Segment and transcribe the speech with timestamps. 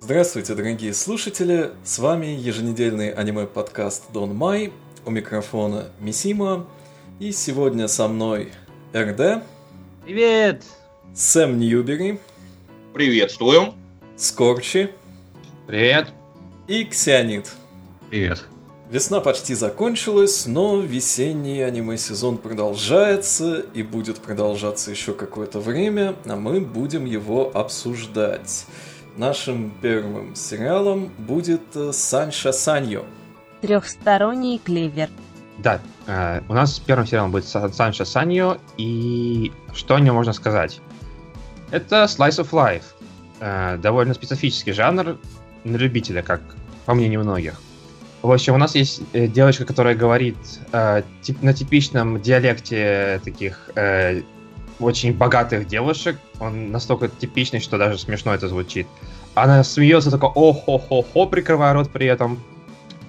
[0.00, 1.70] Здравствуйте, дорогие слушатели!
[1.84, 4.72] С вами еженедельный аниме-подкаст Дон Май.
[5.06, 6.66] У микрофона Мисима.
[7.20, 8.50] И сегодня со мной
[8.92, 9.44] РД.
[10.04, 10.64] Привет!
[11.14, 12.18] Сэм Ньюбери.
[12.92, 13.74] Приветствую.
[14.16, 14.90] Скорчи.
[15.68, 16.08] Привет.
[16.66, 17.52] И Ксионид.
[18.10, 18.44] Привет.
[18.90, 26.62] Весна почти закончилась, но весенний аниме-сезон продолжается и будет продолжаться еще какое-то время, а мы
[26.62, 28.64] будем его обсуждать.
[29.18, 33.04] Нашим первым сериалом будет э, Санша Саньо.
[33.60, 35.10] Трехсторонний клевер.
[35.58, 40.80] Да, э, у нас первым сериалом будет Санша Саньо, и что о нем можно сказать?
[41.70, 42.84] Это Slice of Life.
[43.40, 45.18] Э, довольно специфический жанр
[45.64, 46.40] на любителя, как
[46.86, 47.60] по мнению многих.
[48.22, 50.36] В общем, у нас есть э, девочка, которая говорит
[50.72, 54.22] э, тип, на типичном диалекте таких э,
[54.80, 56.16] очень богатых девушек.
[56.40, 58.86] Он настолько типичный, что даже смешно это звучит.
[59.34, 62.42] Она смеется только о-хо-хо-хо, прикрывая рот при этом.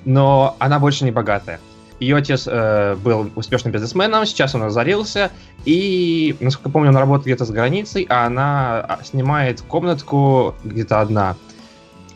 [0.06, 1.60] Но она больше не богатая.
[2.00, 5.32] Ее отец э, был успешным бизнесменом, сейчас он разорился,
[5.66, 11.36] и, насколько помню, он работает где-то с границей, а она а, снимает комнатку где-то одна.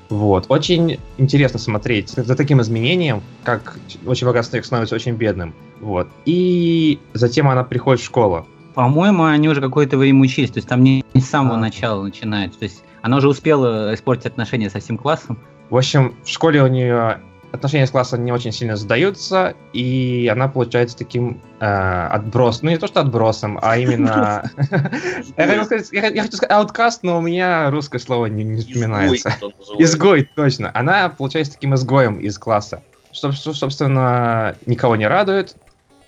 [0.09, 0.45] Вот.
[0.49, 5.53] Очень интересно смотреть за таким изменением, как очень богатый человек становится очень бедным.
[5.79, 6.07] Вот.
[6.25, 8.47] И затем она приходит в школу.
[8.73, 11.59] По-моему, они уже какое-то время учились, то есть там не, не с самого а.
[11.59, 12.59] начала начинается.
[12.59, 15.37] То есть она уже успела испортить отношения со всем классом.
[15.69, 17.19] В общем, в школе у нее
[17.53, 22.65] отношения с классом не очень сильно задаются, и она получается таким э, отбросом.
[22.65, 24.49] Ну, не то, что отбросом, а именно...
[25.37, 29.35] Я хочу сказать ауткаст, но у меня русское слово не вспоминается.
[29.77, 30.71] Изгой, точно.
[30.73, 32.81] Она получается таким изгоем из класса.
[33.11, 35.55] Что, собственно, никого не радует.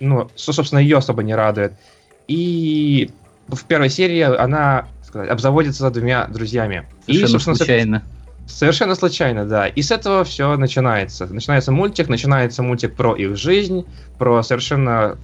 [0.00, 1.74] Ну, что, собственно, ее особо не радует.
[2.26, 3.12] И
[3.46, 6.88] в первой серии она сказать, обзаводится двумя друзьями.
[7.04, 8.02] Совершенно и, собственно, случайно.
[8.46, 9.66] Совершенно случайно, да.
[9.66, 11.26] И с этого все начинается.
[11.26, 13.84] Начинается мультик, начинается мультик про их жизнь,
[14.18, 15.18] про совершенно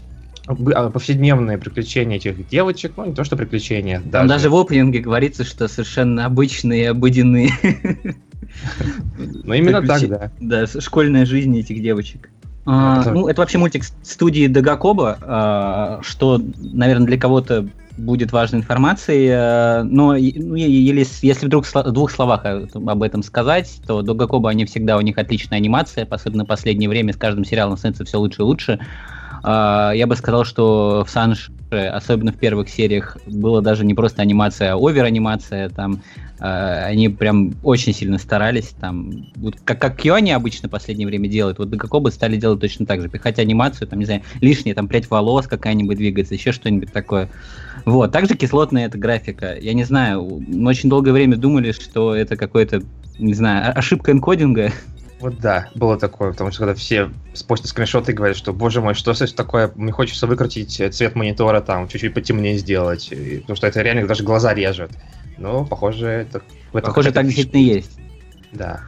[0.47, 4.01] а, повседневные приключения этих девочек, ну не то что приключения.
[4.01, 7.51] Там даже, даже в опенинге говорится, что совершенно обычные, обыденные.
[9.45, 10.31] Ну именно так, да.
[10.41, 12.29] Да, школьная жизнь этих девочек.
[12.65, 19.29] А, ну, это вообще мультик студии Дагакоба, а, что, наверное, для кого-то будет важной информацией.
[19.29, 24.65] Э, но ну, или, если в двух словах об этом сказать, то до Гакоба они
[24.65, 28.43] всегда, у них отличная анимация, особенно в последнее время с каждым сериалом становится все лучше
[28.43, 28.79] и лучше.
[29.43, 34.23] Э, я бы сказал, что в Санш, особенно в первых сериях, было даже не просто
[34.23, 35.69] анимация, а овер-анимация.
[35.71, 36.03] Там
[36.39, 38.75] э, они прям очень сильно старались.
[38.81, 42.87] Там, вот как, как Кьони обычно в последнее время делает, вот Дагакоба стали делать точно
[42.87, 43.09] так же.
[43.09, 47.29] Пихать анимацию, там, не знаю, лишнее, там, прядь волос какая-нибудь двигается, еще что-нибудь такое.
[47.85, 49.57] Вот, также кислотная эта графика.
[49.59, 52.83] Я не знаю, мы очень долгое время думали, что это какой-то,
[53.19, 54.71] не знаю, ошибка энкодинга.
[55.23, 58.95] Вот да, было такое, потому что когда все спустят скриншоты и говорят, что, боже мой,
[58.95, 63.69] что это такое, мне хочется выкрутить цвет монитора, там, чуть-чуть потемнее сделать, и, потому что
[63.69, 64.91] это реально даже глаза режет.
[65.39, 66.43] Но, похоже, это...
[66.73, 68.01] В этом похоже, так действительно есть.
[68.51, 68.81] Да.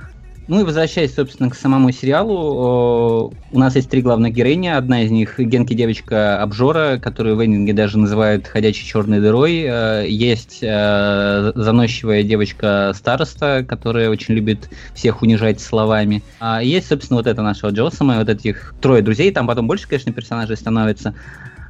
[0.46, 4.68] Ну и возвращаясь, собственно, к самому сериалу, у нас есть три главных героини.
[4.68, 9.64] Одна из них Генки девочка Обжора, которую в эндинге даже называют ходячей черной дырой.
[9.66, 16.22] Э, есть э, заносчивая девочка Староста, которая очень любит всех унижать словами.
[16.40, 20.12] А есть, собственно, вот это наша Джосама, вот этих трое друзей, там потом больше, конечно,
[20.12, 21.14] персонажей становится.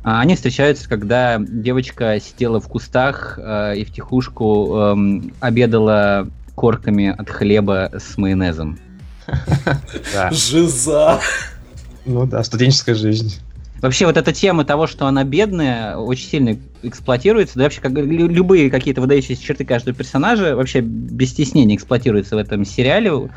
[0.02, 7.28] А они встречаются, когда девочка сидела в кустах э, и втихушку э, обедала корками от
[7.28, 8.78] хлеба с майонезом.
[10.30, 11.20] Жиза!
[12.06, 13.40] Ну да, студенческая жизнь.
[13.80, 17.56] Вообще вот эта тема того, что она бедная, очень сильно эксплуатируется.
[17.56, 22.64] Да вообще как, любые какие-то выдающиеся черты каждого персонажа вообще без стеснения эксплуатируются в этом
[22.64, 23.30] сериале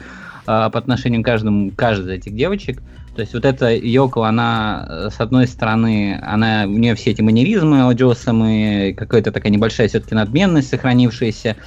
[0.45, 2.81] а, по отношению к каждому, каждой из этих девочек.
[3.15, 7.81] То есть вот эта Йоко, она, с одной стороны, она, у нее все эти манеризмы,
[7.81, 11.57] аудиосамы, какая-то такая небольшая все-таки надменность сохранившаяся.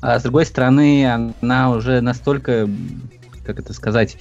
[0.00, 2.68] А с другой стороны, она уже настолько,
[3.44, 4.16] как это сказать,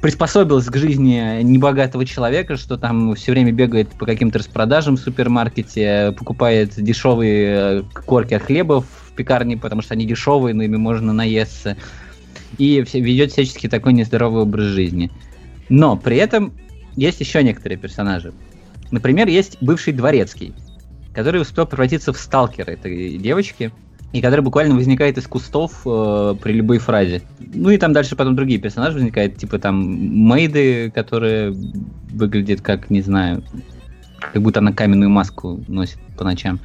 [0.00, 6.14] приспособилась к жизни небогатого человека, что там все время бегает по каким-то распродажам в супермаркете,
[6.16, 11.12] покупает дешевые э, корки от хлеба в пекарне, потому что они дешевые, но ими можно
[11.12, 11.76] наесться.
[12.56, 15.10] И ведет всячески такой нездоровый образ жизни.
[15.68, 16.52] Но при этом
[16.96, 18.32] есть еще некоторые персонажи.
[18.90, 20.54] Например, есть бывший дворецкий,
[21.14, 23.72] который успел превратиться в сталкера этой девочки–
[24.12, 27.22] и который буквально возникает из кустов э, при любой фразе.
[27.38, 31.54] Ну и там дальше потом другие персонажи возникают, типа там Мейды, которая
[32.12, 33.44] выглядит как, не знаю,
[34.32, 36.58] как будто она каменную маску носит по ночам.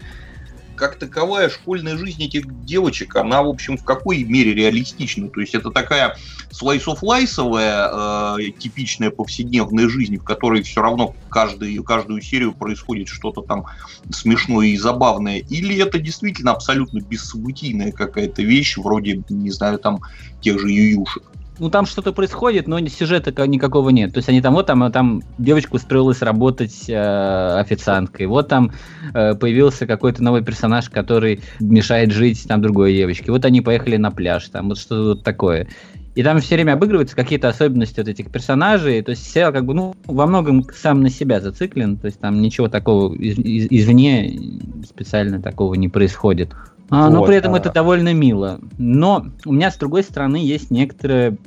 [0.76, 5.30] Как таковая школьная жизнь этих девочек, она, в общем, в какой мере реалистична?
[5.30, 6.16] То есть это такая
[6.52, 13.08] slice of лайсовая, э, типичная повседневная жизнь, в которой все равно каждый, каждую серию происходит
[13.08, 13.66] что-то там
[14.12, 20.02] смешное и забавное, или это действительно абсолютно бессобытийная какая-то вещь, вроде, не знаю, там
[20.42, 21.35] тех же ююшек?
[21.60, 24.14] Ну там что-то происходит, но сюжета никакого нет.
[24.14, 28.72] То есть они там, вот там, там девочка устроилась работать э, официанткой, вот там
[29.14, 33.32] э, появился какой-то новый персонаж, который мешает жить там другой девочке.
[33.32, 35.68] Вот они поехали на пляж, там вот что-то вот такое.
[36.16, 39.02] И там все время обыгрываются какие-то особенности вот этих персонажей.
[39.02, 41.98] То есть сериал как бы, ну, во многом сам на себя зациклен.
[41.98, 44.40] То есть там ничего такого из- из- извне
[44.88, 46.54] специально такого не происходит.
[46.90, 47.58] А, но Вот, при этом а.
[47.58, 48.60] это довольно мило.
[48.78, 51.38] Но у меня, с другой стороны, есть некоторая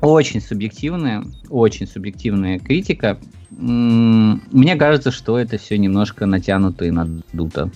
[0.00, 3.18] очень субъективная, очень субъективная критика.
[3.50, 7.70] Мне кажется, что это все немножко натянуто и надуто.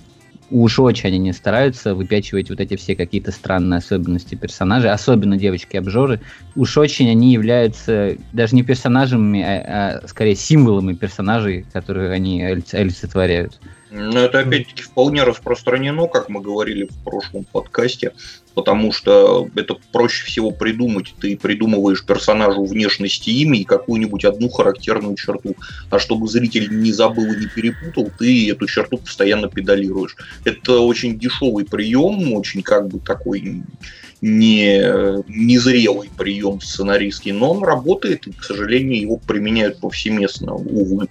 [0.50, 6.20] Уж очень они не стараются выпячивать вот эти все какие-то странные особенности персонажей, особенно девочки-обжоры.
[6.54, 12.74] Уж очень они являются даже не персонажами, а, а скорее символами персонажей, которые они олиц-
[12.74, 13.58] олицетворяют.
[13.96, 18.12] Но это опять-таки вполне распространено, как мы говорили в прошлом подкасте,
[18.52, 21.14] потому что это проще всего придумать.
[21.20, 25.54] Ты придумываешь персонажу внешность и имя и какую-нибудь одну характерную черту.
[25.90, 30.16] А чтобы зритель не забыл и не перепутал, ты эту черту постоянно педалируешь.
[30.44, 33.62] Это очень дешевый прием, очень как бы такой
[34.20, 41.06] не, незрелый прием сценаристский, но он работает, и, к сожалению, его применяют повсеместно, увы.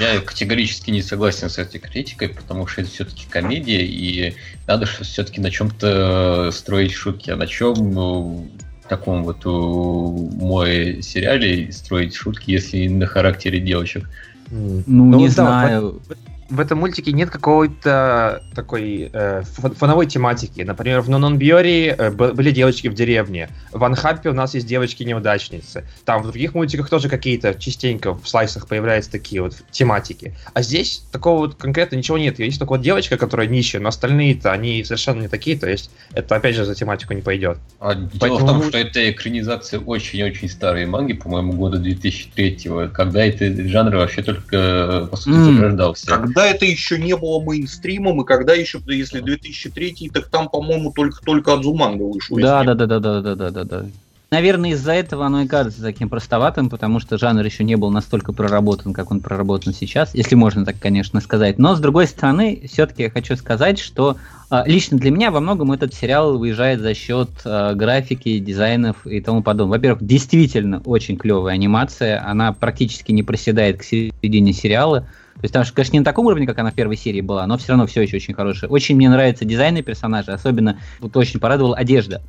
[0.00, 4.34] Я категорически не согласен с этой критикой, потому что это все-таки комедия, и
[4.66, 7.30] надо все-таки на чем-то строить шутки.
[7.30, 8.50] А на чем ну,
[8.84, 14.08] в таком вот у, мой сериале строить шутки, если на характере девочек?
[14.50, 16.02] Ну, Ну, не да, знаю.
[16.48, 20.60] В этом мультике нет какой-то такой э, фон- фоновой тематики.
[20.60, 23.48] Например, в Нонон Бьори э, были девочки в деревне.
[23.72, 25.84] В Анхаппе у нас есть девочки-неудачницы.
[26.04, 30.34] Там в других мультиках тоже какие-то частенько в слайсах появляются такие вот тематики.
[30.54, 32.38] А здесь такого вот конкретно ничего нет.
[32.38, 35.58] Есть только вот девочка, которая нищая, но остальные-то они совершенно не такие.
[35.58, 37.58] То есть это опять же за тематику не пойдет.
[37.80, 43.24] А дело в Поэтому- том, что это экранизация очень-очень старой манги, по-моему, года 2003 когда
[43.24, 45.56] этот жанр вообще только, по сути, М.
[45.56, 46.06] зарождался.
[46.36, 51.54] Когда это еще не было мейнстримом, и когда еще, если 2003, так там, по-моему, только-только
[51.54, 52.36] Адзуманга вышел.
[52.36, 53.86] Да, да, да, да, да, да, да, да, да.
[54.30, 58.34] Наверное, из-за этого оно и кажется таким простоватым, потому что жанр еще не был настолько
[58.34, 61.56] проработан, как он проработан сейчас, если можно так, конечно, сказать.
[61.58, 64.18] Но, с другой стороны, все-таки я хочу сказать, что
[64.50, 69.22] а, лично для меня во многом этот сериал выезжает за счет а, графики, дизайнов и
[69.22, 69.78] тому подобное.
[69.78, 75.06] Во-первых, действительно очень клевая анимация, она практически не проседает к середине сериала.
[75.36, 77.58] То есть там, конечно, не на таком уровне, как она в первой серии была, но
[77.58, 78.70] все равно все еще очень хорошее.
[78.70, 82.22] Очень мне нравятся дизайны персонажей, особенно вот очень порадовала одежда.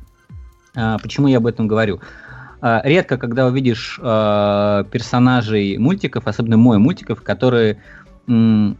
[0.74, 2.00] А, почему я об этом говорю?
[2.60, 7.78] А, редко, когда увидишь а, персонажей мультиков, особенно мой мультиков, которые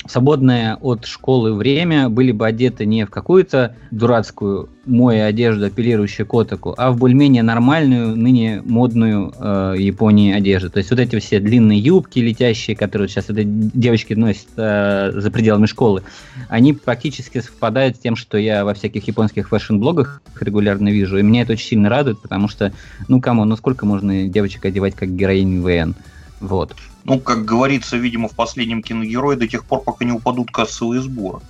[0.06, 6.35] свободное от школы время были бы одеты не в какую-то дурацкую мою одежду, апеллирующую к
[6.35, 10.71] отаку, а в более-менее нормальную, ныне модную э, Японии одежду.
[10.71, 15.31] То есть вот эти все длинные юбки летящие, которые сейчас это девочки носят э, за
[15.31, 16.03] пределами школы,
[16.49, 21.19] они практически совпадают с тем, что я во всяких японских фэшн-блогах регулярно вижу.
[21.19, 22.72] И меня это очень сильно радует, потому что,
[23.08, 25.94] ну, кому, ну сколько можно девочек одевать как героинь ВН?
[26.41, 26.75] Вот.
[27.05, 31.41] Ну, как говорится, видимо, в последнем киногерое до тех пор, пока не упадут кассовые сборы.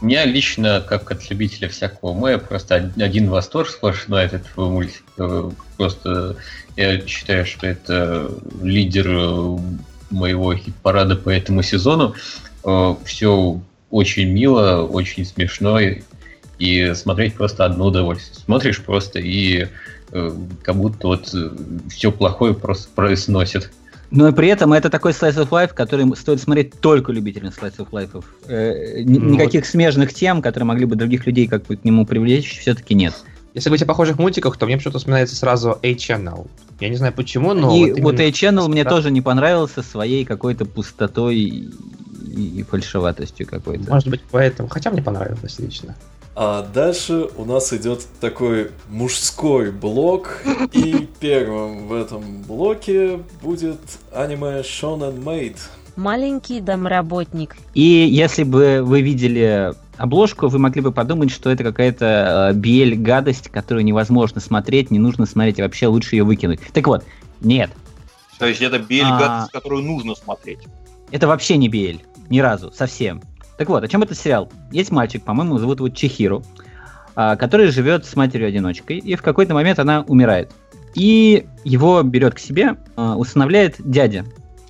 [0.00, 5.50] Меня лично, как от любителя всякого мэя, просто од- один восторг сплошной от этого мультика.
[5.76, 6.36] Просто
[6.76, 8.30] я считаю, что это
[8.62, 9.58] лидер э,
[10.10, 12.14] моего хит-парада по этому сезону.
[13.04, 18.36] Все очень мило, очень смешно, и- смотреть просто одно удовольствие.
[18.44, 19.68] Смотришь просто и
[20.12, 21.34] э, как будто вот
[21.90, 23.72] все плохое просто произносит.
[24.10, 27.88] Но при этом это такой slice of life, который стоит смотреть только любителям slice of
[27.90, 28.24] life.
[28.46, 32.06] Э, ни- Ну, никаких смежных тем, которые могли бы других людей как бы к нему
[32.06, 33.14] привлечь, все-таки нет.
[33.54, 36.48] Если говорить о похожих мультиках, то мне почему-то вспоминается сразу A-Channel.
[36.80, 37.74] Я не знаю почему, но...
[37.74, 41.68] и вот вот A-Channel мне тоже не понравился своей какой-то пустотой и,
[42.60, 43.90] и фальшиватостью какой-то.
[43.90, 44.68] Может быть, поэтому.
[44.68, 45.96] Хотя мне понравилось лично.
[46.40, 50.40] А дальше у нас идет такой мужской блок,
[50.72, 53.80] и первым в этом блоке будет
[54.12, 55.56] аниме Shonen Maid.
[55.96, 57.56] Маленький домработник.
[57.74, 63.48] И если бы вы видели обложку, вы могли бы подумать, что это какая-то э, гадость,
[63.48, 66.60] которую невозможно смотреть, не нужно смотреть, и вообще лучше ее выкинуть.
[66.72, 67.02] Так вот,
[67.40, 67.72] нет,
[68.38, 69.48] То есть это бельга, А.
[69.52, 70.60] которую нужно смотреть.
[71.10, 73.22] это вообще не BL, ни разу, совсем.
[73.58, 74.50] Так вот, о чем этот сериал?
[74.70, 76.44] Есть мальчик, по-моему, зовут его Чехиру,
[77.16, 80.52] а, который живет с матерью-одиночкой, и в какой-то момент она умирает.
[80.94, 84.24] И его берет к себе, а, усыновляет дядя,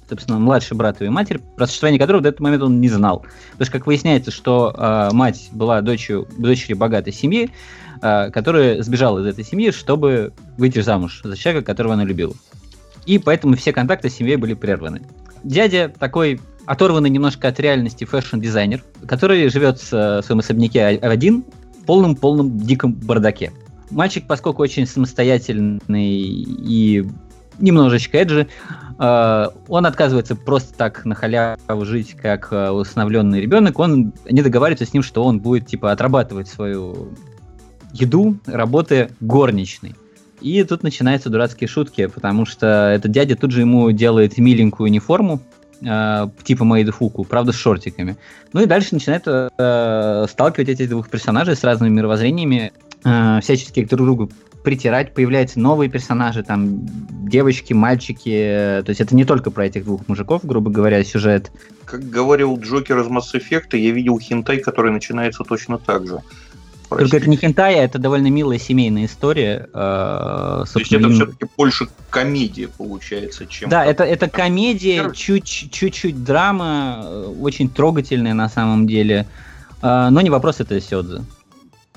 [0.09, 3.27] собственно, младший брат его матери, про существование которого до этого момента он не знал.
[3.53, 7.51] Потому что, как выясняется, что э, мать была дочерью, дочерью богатой семьи,
[8.01, 12.33] которая сбежала из этой семьи, чтобы выйти замуж за человека, которого она любила.
[13.05, 15.03] И поэтому все контакты с семьей были прерваны.
[15.45, 21.45] Дядя такой оторванный немножко от реальности fashion-дизайнер, который живет в своем особняке один
[21.81, 23.53] в полном-полном диком бардаке.
[23.91, 27.07] Мальчик, поскольку очень самостоятельный и
[27.59, 28.49] немножечко edgy,
[28.99, 33.79] э, он отказывается просто так на халяву жить, как э, усыновленный ребенок.
[33.79, 37.15] Он не договаривается с ним, что он будет типа отрабатывать свою
[37.93, 39.95] еду, работая горничной.
[40.41, 45.41] И тут начинаются дурацкие шутки, потому что этот дядя тут же ему делает миленькую униформу,
[45.81, 48.17] э, типа Мэйдфуку, правда, с шортиками.
[48.53, 52.73] Ну и дальше начинает э, сталкивать этих двух персонажей с разными мировоззрениями,
[53.05, 54.31] э, всячески друг другу
[54.63, 56.81] притирать, появляются новые персонажи, там
[57.27, 58.83] девочки, мальчики.
[58.85, 61.51] То есть это не только про этих двух мужиков, грубо говоря, сюжет.
[61.85, 66.21] Как говорил Джокер из Mass Effect, я видел хентай, который начинается точно так же.
[66.89, 69.69] Только это не хентай, а это довольно милая семейная история.
[69.75, 73.69] Э, То есть это все-таки больше комедия получается, чем...
[73.69, 79.27] Да, это, это комедия, чуть-чуть драма, э, очень трогательная на самом деле.
[79.83, 81.25] Э, но не вопрос, это Сёдзе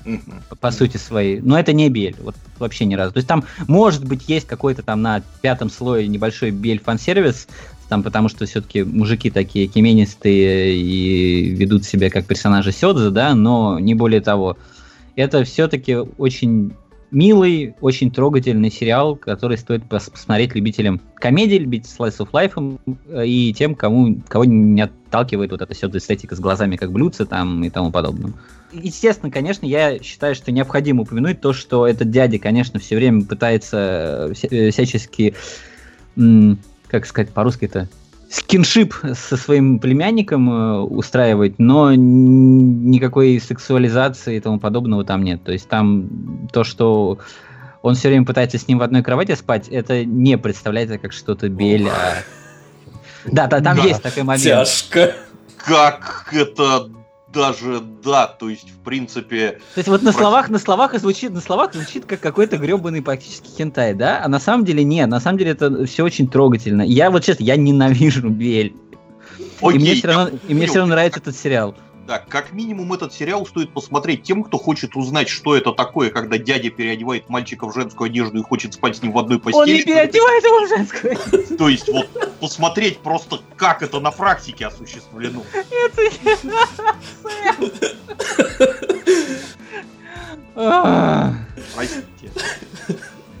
[0.04, 0.20] угу.
[0.60, 1.40] по сути своей.
[1.40, 3.12] Но это не бель, вот вообще ни разу.
[3.12, 7.48] То есть там, может быть, есть какой-то там на пятом слое небольшой бель фан-сервис,
[7.88, 13.78] там, потому что все-таки мужики такие кеменистые и ведут себя как персонажи Сёдзе, да, но
[13.78, 14.56] не более того.
[15.16, 16.74] Это все-таки очень
[17.12, 23.74] милый, очень трогательный сериал, который стоит посмотреть любителям комедии, любителям slice of life и тем,
[23.74, 27.92] кому, кого не отталкивает вот эта сюда эстетика с глазами как блюдце там и тому
[27.92, 28.32] подобное.
[28.72, 34.32] Естественно, конечно, я считаю, что необходимо упомянуть то, что этот дядя, конечно, все время пытается
[34.42, 35.34] э, э, всячески,
[36.88, 37.88] как сказать по-русски это,
[38.32, 45.44] скиншип со своим племянником э, устраивать, но никакой сексуализации и тому подобного там нет.
[45.44, 47.18] То есть там то, что
[47.82, 51.48] он все время пытается с ним в одной кровати спать, это не представляется как что-то
[51.50, 52.22] бель, а...
[53.26, 53.82] Да, да, там да.
[53.82, 54.44] есть такой момент.
[54.44, 55.14] Тяжко.
[55.58, 56.88] Как это
[57.32, 59.60] даже да, то есть в принципе.
[59.74, 63.48] То есть вот на словах, на словах звучит, на словах звучит как какой-то гребаный практически
[63.56, 64.22] хентай, да?
[64.24, 66.82] А на самом деле нет, на самом деле это все очень трогательно.
[66.82, 68.74] Я вот честно, я ненавижу Бель.
[69.60, 71.74] Окей, и мне все равно, и мне все равно нравится этот сериал.
[72.06, 76.36] Да, как минимум этот сериал стоит посмотреть тем, кто хочет узнать, что это такое, когда
[76.36, 79.62] дядя переодевает мальчика в женскую одежду и хочет спать с ним в одной постели.
[79.62, 81.56] Он не переодевает его в женскую одежду.
[81.56, 82.08] То есть вот
[82.40, 85.42] посмотреть просто, как это на практике осуществлено.
[91.74, 92.32] Простите.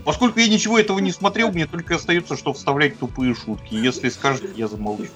[0.04, 3.74] Поскольку я ничего этого не смотрел, мне только остается, что вставлять тупые шутки.
[3.74, 5.06] Если скажете, я замолчу.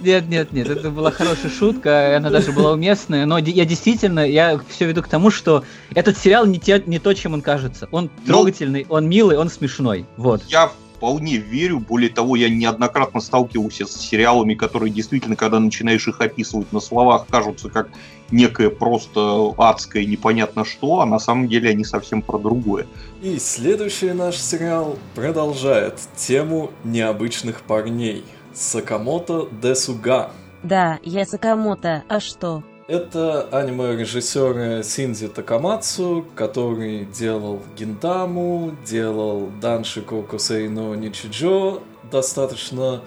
[0.00, 4.60] Нет, нет, нет, это была хорошая шутка, она даже была уместная, но я действительно, я
[4.68, 7.88] все веду к тому, что этот сериал не, те, не то, чем он кажется.
[7.90, 10.04] Он ну, трогательный, он милый, он смешной.
[10.16, 10.42] Вот.
[10.48, 10.72] Я
[11.04, 11.80] вполне верю.
[11.80, 17.26] Более того, я неоднократно сталкивался с сериалами, которые действительно, когда начинаешь их описывать на словах,
[17.28, 17.90] кажутся как
[18.30, 22.86] некое просто адское непонятно что, а на самом деле они совсем про другое.
[23.22, 28.24] И следующий наш сериал продолжает тему необычных парней.
[28.54, 30.30] Сакамото Десуга.
[30.62, 32.62] Да, я Сакамото, а что?
[32.86, 41.80] Это аниме-режиссер Синзи Такамацу, который делал Гинтаму, делал Даншико Косейно Ничиджо,
[42.12, 43.00] достаточно,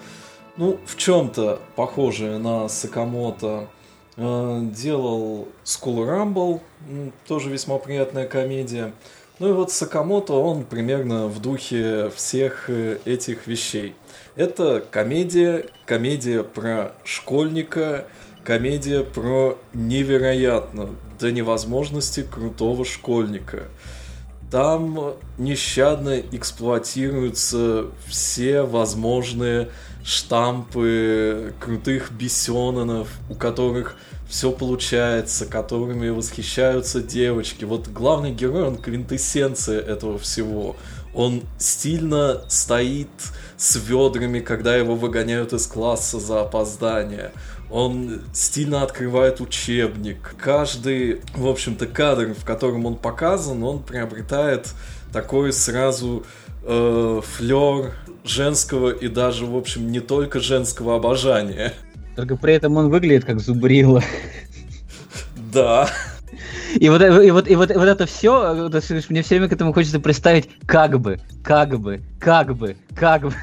[0.56, 3.68] ну, в чем-то похожее на Сакамото.
[4.20, 6.60] Э, делал School Rumble,
[7.28, 8.92] тоже весьма приятная комедия.
[9.38, 13.94] Ну и вот Сакамото, он примерно в духе всех э, этих вещей.
[14.34, 18.06] Это комедия, комедия про школьника,
[18.42, 23.66] комедия про невероятно до невозможности крутого школьника.
[24.50, 29.68] Там нещадно эксплуатируются все возможные
[30.08, 33.96] штампы крутых бесенонов, у которых
[34.28, 37.64] все получается, которыми восхищаются девочки.
[37.64, 40.76] Вот главный герой, он квинтэссенция этого всего.
[41.14, 43.08] Он стильно стоит
[43.56, 47.32] с ведрами, когда его выгоняют из класса за опоздание.
[47.70, 50.34] Он стильно открывает учебник.
[50.38, 54.68] Каждый, в общем-то, кадр, в котором он показан, он приобретает
[55.12, 56.24] такой сразу
[56.64, 57.94] э, флер
[58.24, 61.74] женского и даже, в общем, не только женского обожания.
[62.18, 64.02] Только при этом он выглядит как зубрила.
[65.52, 65.88] Да.
[66.74, 68.68] И вот, и вот, и вот, и вот это все,
[69.08, 73.34] мне все время к этому хочется представить, как бы, как бы, как бы, как бы.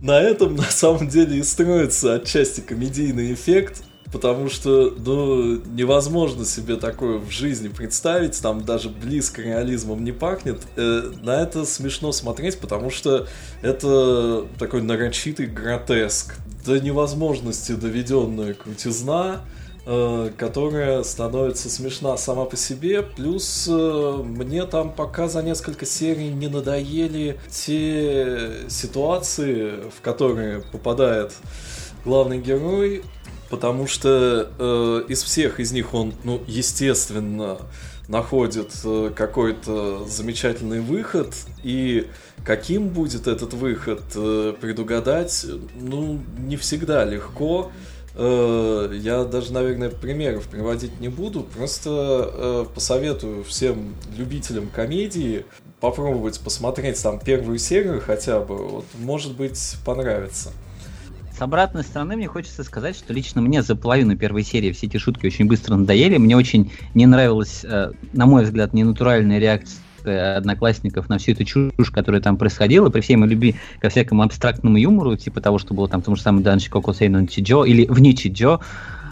[0.00, 6.76] На этом на самом деле и строится отчасти комедийный эффект, потому что, ну, невозможно себе
[6.76, 10.62] такое в жизни представить, там даже близко реализмом не пахнет.
[10.76, 13.28] Э, на это смешно смотреть, потому что
[13.60, 19.40] это такой нарочитый гротеск, до невозможности доведенная крутизна,
[19.86, 26.28] э, которая становится смешна сама по себе, плюс э, мне там пока за несколько серий
[26.28, 31.32] не надоели те ситуации, в которые попадает
[32.04, 33.02] главный герой,
[33.50, 37.58] потому что э, из всех из них он, ну, естественно,
[38.08, 42.08] находит э, какой-то замечательный выход, и
[42.44, 45.46] каким будет этот выход э, предугадать,
[45.80, 47.70] ну, не всегда легко.
[48.14, 55.44] Э, я даже, наверное, примеров приводить не буду, просто э, посоветую всем любителям комедии
[55.80, 60.50] попробовать посмотреть там первую серию хотя бы, вот, может быть, понравится.
[61.36, 64.98] С обратной стороны мне хочется сказать, что лично мне за половину первой серии все эти
[64.98, 66.18] шутки очень быстро надоели.
[66.18, 67.64] Мне очень не нравилась,
[68.12, 73.16] на мой взгляд, ненатуральная реакция одноклассников на всю эту чушь, которая там происходила, при всей
[73.16, 76.42] моей любви ко всякому абстрактному юмору, типа того, что было там в том же самом
[76.42, 78.60] Данчи Коко Сейнон Чиджо или в Ничиджо,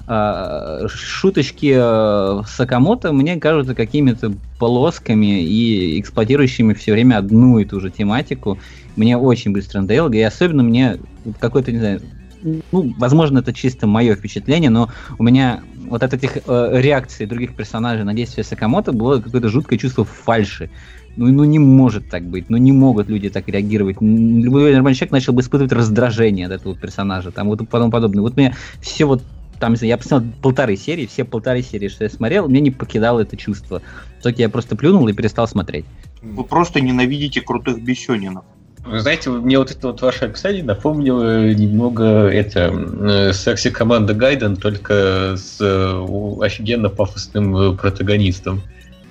[0.07, 7.81] э, шуточки э, Сакамото мне кажутся какими-то полосками и эксплуатирующими все время одну и ту
[7.81, 8.59] же тематику.
[8.97, 10.99] Мне очень быстро надоело, и особенно мне
[11.39, 12.01] какой-то, не знаю,
[12.43, 17.55] ну, возможно, это чисто мое впечатление, но у меня вот от этих э, реакций других
[17.55, 20.71] персонажей на действия Сакамото было какое-то жуткое чувство фальши.
[21.17, 23.97] Ну, ну не может так быть, ну не могут люди так реагировать.
[24.01, 28.23] Любой нормальный человек начал бы испытывать раздражение от этого персонажа, там вот и подобное.
[28.23, 29.23] Вот мне все вот
[29.59, 33.37] там, я посмотрел полторы серии, все полторы серии, что я смотрел, мне не покидало это
[33.37, 33.83] чувство.
[34.19, 35.85] В итоге я просто плюнул и перестал смотреть.
[36.23, 38.45] Вы просто ненавидите крутых бесенинов.
[38.85, 44.57] Вы знаете, мне вот это вот ваше описание напомнило немного это э, секси команда Гайден,
[44.57, 48.63] только с э, офигенно пафосным э, протагонистом.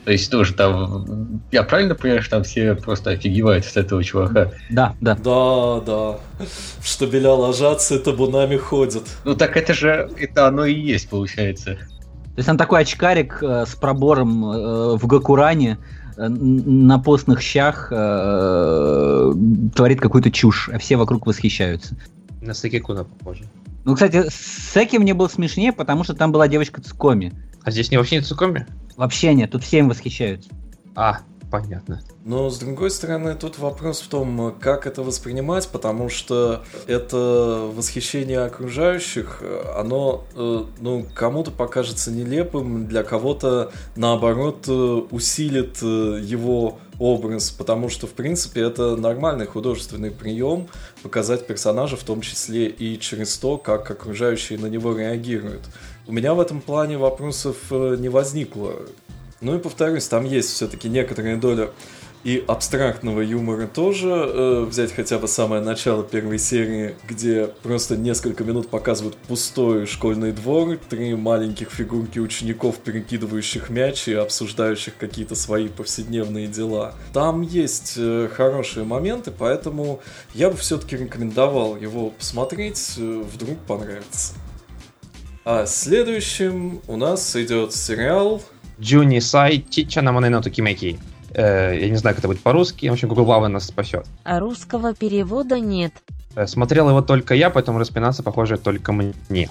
[0.05, 4.51] То есть тоже там, я правильно понимаю, что там все просто офигевают с этого чувака?
[4.71, 5.15] Да, да.
[5.15, 6.17] Да, да.
[6.79, 9.03] В штабеля ложатся, табунами ходят.
[9.23, 11.75] Ну так это же, это оно и есть, получается.
[11.75, 15.77] То есть он такой очкарик э, с пробором э, в Гакуране,
[16.27, 19.33] на постных щах э,
[19.73, 21.95] творит какую-то чушь, а все вокруг восхищаются.
[22.41, 23.45] На Секикуна похоже.
[23.85, 27.33] Ну, кстати, Секи мне был смешнее, потому что там была девочка Цукоми.
[27.63, 28.67] А здесь не вообще не Цукоми?
[28.97, 30.49] Вообще нет, тут все им восхищаются.
[30.95, 31.19] А,
[31.51, 32.01] понятно.
[32.23, 38.41] Но, с другой стороны, тут вопрос в том, как это воспринимать, потому что это восхищение
[38.41, 39.41] окружающих,
[39.75, 47.89] оно, э, ну, кому-то покажется нелепым, для кого-то, наоборот, э, усилит э, его образ, потому
[47.89, 50.67] что, в принципе, это нормальный художественный прием
[51.01, 55.61] показать персонажа, в том числе и через то, как окружающие на него реагируют.
[56.07, 58.73] У меня в этом плане вопросов не возникло.
[59.41, 61.69] Ну и повторюсь, там есть все-таки некоторая доля
[62.23, 64.09] и абстрактного юмора тоже.
[64.09, 70.33] Э, взять хотя бы самое начало первой серии, где просто несколько минут показывают пустой школьный
[70.33, 76.93] двор, три маленьких фигурки учеников, перекидывающих мяч и обсуждающих какие-то свои повседневные дела.
[77.13, 80.01] Там есть э, хорошие моменты, поэтому
[80.33, 84.33] я бы все-таки рекомендовал его посмотреть, э, вдруг понравится.
[85.45, 88.41] А следующим у нас идет сериал
[88.79, 90.99] Джуни Сай Чича на Монено Токимеки.
[91.33, 92.87] Э, я не знаю, как это будет по-русски.
[92.87, 94.05] В общем, Google Lava нас спасет.
[94.23, 95.93] А русского перевода нет.
[96.45, 99.49] Смотрел его только я, поэтому распинаться, похоже, только мне.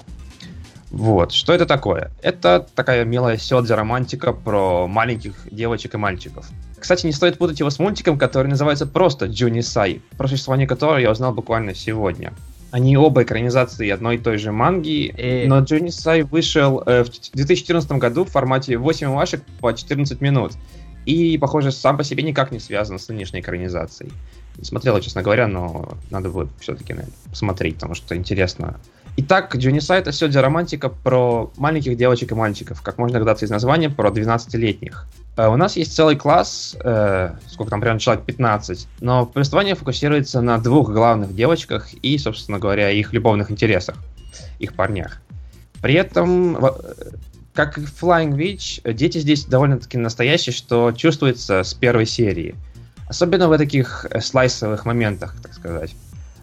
[0.91, 2.11] Вот, что это такое?
[2.23, 6.47] Это такая милая сёдзи романтика про маленьких девочек и мальчиков.
[6.79, 10.97] Кстати, не стоит путать его с мультиком, который называется просто Джуни Сай, про существование которого
[10.97, 12.33] я узнал буквально сегодня.
[12.71, 15.47] Они оба экранизации одной и той же манги, Э.
[15.47, 20.53] но Джуни Сай вышел э, в 2014 году в формате 8 вашек по 14 минут.
[21.05, 24.11] И, похоже, сам по себе никак не связан с нынешней экранизацией.
[24.57, 26.95] Не смотрел, честно говоря, но надо будет все-таки
[27.29, 28.79] посмотреть, потому что интересно.
[29.21, 33.89] Итак, Джунисай это все романтика про маленьких девочек и мальчиков, как можно догадаться из названия,
[33.89, 35.07] про 12-летних.
[35.35, 40.39] Э, У нас есть целый класс, э, сколько там, примерно человек 15, но повествование фокусируется
[40.39, 43.97] на двух главных девочках и, собственно говоря, их любовных интересах,
[44.57, 45.19] их парнях.
[45.81, 46.71] При этом, э,
[47.53, 52.55] как и в Flying Witch, дети здесь довольно-таки настоящие, что чувствуется с первой серии.
[53.09, 55.93] Особенно в таких э, слайсовых моментах, так сказать.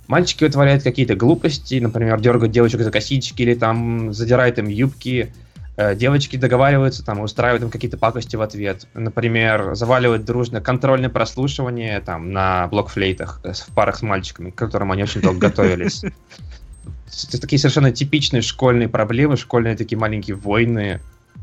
[0.09, 5.33] Мальчики вытворяют какие-то глупости, например, дергают девочек за косички или там задирают им юбки.
[5.77, 8.87] Э, девочки договариваются, там, устраивают им какие-то пакости в ответ.
[8.95, 14.93] Например, заваливают дружно контрольное прослушивание там, на блокфлейтах э, в парах с мальчиками, к которым
[14.93, 16.03] они очень долго готовились.
[17.29, 21.01] Это такие совершенно типичные школьные проблемы, школьные такие маленькие войны.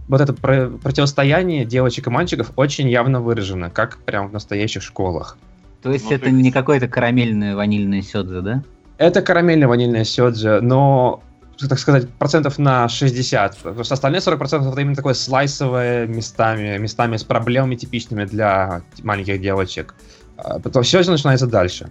[0.07, 5.37] Вот это про- противостояние девочек и мальчиков очень явно выражено, как прям в настоящих школах.
[5.83, 8.63] То есть Ну, это то не какое-то карамельное ванильное сёдзе, да?
[8.97, 11.21] Это карамельно-ванильная сёдзе, но,
[11.59, 13.57] так сказать, процентов на 60.
[13.57, 18.81] Потому что остальные 40 процентов это именно такое слайсовое местами, местами с проблемами типичными для
[19.03, 19.93] маленьких девочек.
[20.37, 21.89] А Потом все начинается дальше.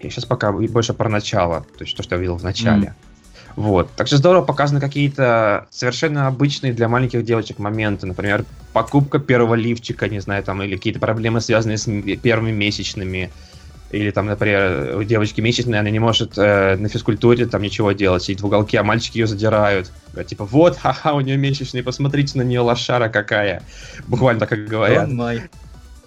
[0.00, 2.94] Я сейчас пока больше про начало, то есть то, что я видел в начале.
[3.58, 3.90] Вот.
[3.96, 8.06] Так что здорово показаны какие-то совершенно обычные для маленьких девочек моменты.
[8.06, 13.32] Например, покупка первого лифчика, не знаю, там, или какие-то проблемы, связанные с первыми месячными.
[13.90, 18.22] Или там, например, у девочки месячная, она не может э, на физкультуре там ничего делать,
[18.22, 19.90] сидит в уголке, а мальчики ее задирают.
[20.24, 23.64] Типа, вот, ха-ха, у нее месячные, посмотрите на нее, лошара какая.
[24.06, 25.08] Буквально так, как говорят.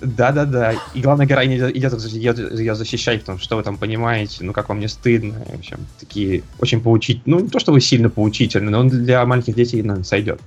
[0.02, 0.74] Да-да-да.
[0.94, 4.70] И главная героиня идет, идет ее защищать, потому что что вы там понимаете, ну как
[4.70, 5.36] вам не стыдно.
[5.46, 9.56] В общем, такие очень поучить, ну не то чтобы сильно поучительно, но он для маленьких
[9.56, 10.40] детей, наверное, сойдет.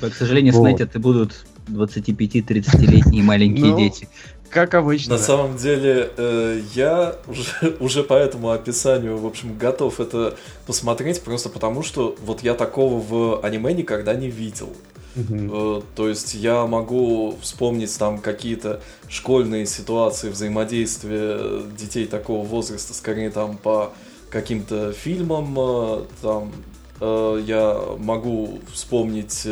[0.00, 0.60] К сожалению, Вот.
[0.60, 4.08] смотреть это будут 25-30-летние маленькие Ну, дети.
[4.50, 5.14] Как обычно.
[5.14, 11.22] На самом деле, э, я уже, уже по этому описанию, в общем, готов это посмотреть,
[11.22, 14.70] просто потому что вот я такого в аниме никогда не видел.
[15.16, 23.30] Э, То есть я могу вспомнить там какие-то школьные ситуации взаимодействия детей такого возраста, скорее
[23.30, 23.92] там по
[24.30, 26.52] каким-то фильмам, э, там
[27.00, 29.46] э, я могу вспомнить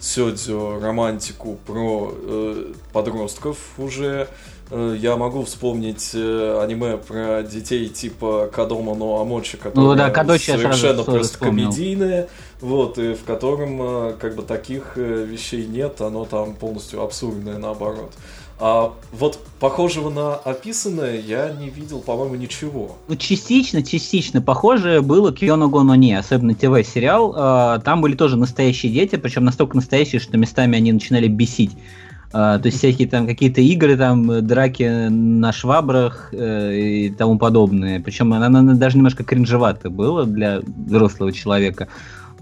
[0.00, 2.14] сёдзю романтику про
[2.92, 4.28] подростков уже.
[4.72, 10.10] Э, Я могу вспомнить э, аниме про детей типа Кадома но Амочи, которые Ну да,
[10.10, 11.66] Кадочи совершенно просто вспомнил.
[11.68, 12.28] комедийные,
[12.60, 18.12] вот, и в котором э, как бы таких вещей нет, оно там полностью абсурдное наоборот.
[18.64, 22.96] А вот похожего на описанное я не видел, по-моему, ничего.
[23.08, 27.34] Ну, частично, частично похоже было Кионо Гоно Не, особенно ТВ-сериал.
[27.36, 31.72] А, Там были тоже настоящие дети, причем настолько настоящие, что местами они начинали бесить.
[32.32, 37.38] А, То есть всякие там какие-то игры, там э, драки на швабрах э, и тому
[37.38, 38.00] подобное.
[38.00, 41.88] Причем она, она даже немножко кринжевато было для взрослого человека.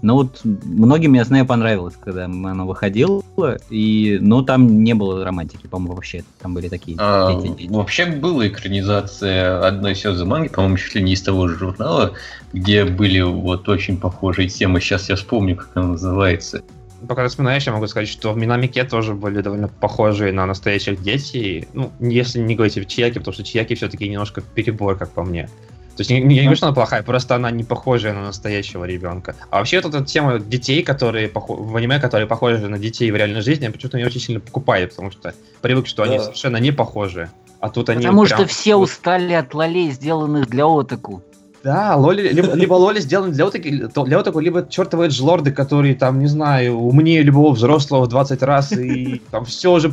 [0.01, 3.21] Но вот многим, я знаю, понравилось, когда оно выходило.
[3.69, 6.23] И, но там не было романтики, по-моему, вообще.
[6.41, 7.71] Там были такие А, дети-дети.
[7.71, 12.13] вообще была экранизация одной сёзы манги, по-моему, чуть ли не из того же журнала,
[12.51, 14.81] где были вот очень похожие темы.
[14.81, 16.63] Сейчас я вспомню, как она называется.
[17.07, 21.01] Пока ты вспоминаешь, я могу сказать, что в Минамике тоже были довольно похожие на настоящих
[21.01, 21.67] детей.
[21.73, 25.49] Ну, если не говорить о Чияке, потому что Чияки все-таки немножко перебор, как по мне.
[25.97, 28.21] То есть не- не- я не говорю, что она плохая, просто она не похожая на
[28.21, 29.35] настоящего ребенка.
[29.49, 33.15] А вообще вот эта тема детей, которые похо- в аниме, которые похожи на детей в
[33.15, 36.23] реальной жизни, я почему-то не очень сильно покупаю, потому что привык, что они Да.
[36.23, 37.29] совершенно не похожи.
[37.59, 41.21] А тут они Потому прям что все устали от лолей, сделанных для отаку.
[41.63, 45.93] Да, лоли, либо, либо лоли сделаны для отаки, то- для отаку, либо чертовы эджлорды, которые
[45.95, 49.91] там, не знаю, умнее любого взрослого в 20 раз, и там все уже, э,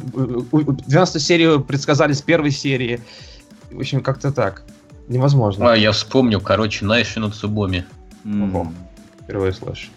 [0.52, 3.00] у- у- 12 серию предсказали с первой серии.
[3.70, 4.62] В общем, как-то так.
[5.09, 5.72] Невозможно.
[5.72, 7.85] А, я вспомнил, короче, Найшину Цубоми.
[8.24, 8.54] М.
[8.54, 8.72] Ого.
[9.22, 9.88] Впервые слышу.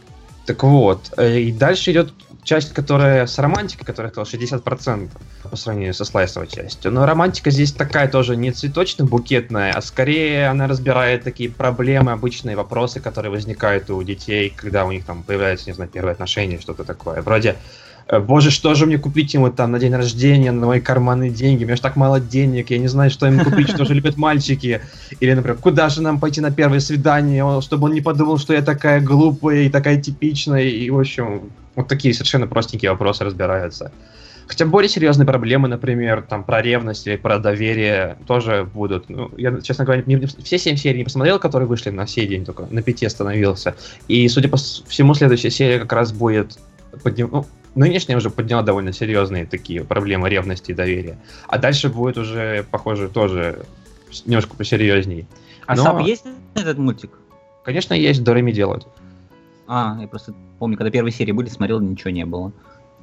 [0.45, 5.09] Так вот, э, и дальше идет часть, которая с романтикой, которая сказал 60%
[5.49, 6.91] по сравнению со слайсовой частью.
[6.91, 12.99] Но романтика здесь такая тоже не цветочно-букетная, а скорее она разбирает такие проблемы, обычные вопросы,
[12.99, 17.21] которые возникают у детей, когда у них там появляются, не знаю, первые отношения, что-то такое.
[17.21, 17.57] Вроде
[18.07, 21.63] э, Боже, что же мне купить ему там на день рождения, на мои карманные деньги?
[21.63, 24.17] У меня же так мало денег, я не знаю, что им купить, что же любят
[24.17, 24.81] мальчики.
[25.19, 28.63] Или, например, куда же нам пойти на первое свидание, чтобы он не подумал, что я
[28.63, 30.63] такая глупая и такая типичная.
[30.63, 33.91] И, в общем, вот такие совершенно простенькие вопросы разбираются.
[34.47, 39.07] Хотя более серьезные проблемы, например, там про ревность или про доверие тоже будут.
[39.09, 42.43] Ну, я, честно говоря, не- все семь серий не посмотрел, которые вышли на сей день,
[42.43, 43.75] только на пяти остановился.
[44.09, 46.59] И, судя по всему, следующая серия как раз будет
[47.03, 51.17] подним- ну, нынешняя уже подняла довольно серьезные такие проблемы ревности и доверия.
[51.47, 53.61] А дальше будет уже, похоже, тоже
[54.25, 55.27] немножко посерьезней.
[55.65, 57.11] А Но- сап есть этот мультик?
[57.63, 58.85] Конечно, есть Дореми делают.
[59.73, 62.51] А, я просто помню, когда первые серии были, смотрел, ничего не было.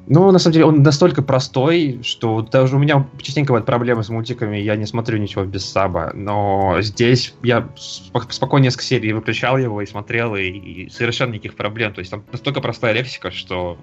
[0.06, 4.10] Ну, на самом деле, он настолько простой, что даже у меня частенько бывают проблемы с
[4.10, 6.12] мультиками, я не смотрю ничего без саба.
[6.12, 11.56] Но здесь я спок- спокойно несколько серий выключал его и смотрел, и, и совершенно никаких
[11.56, 11.94] проблем.
[11.94, 13.78] То есть там настолько простая лексика, что,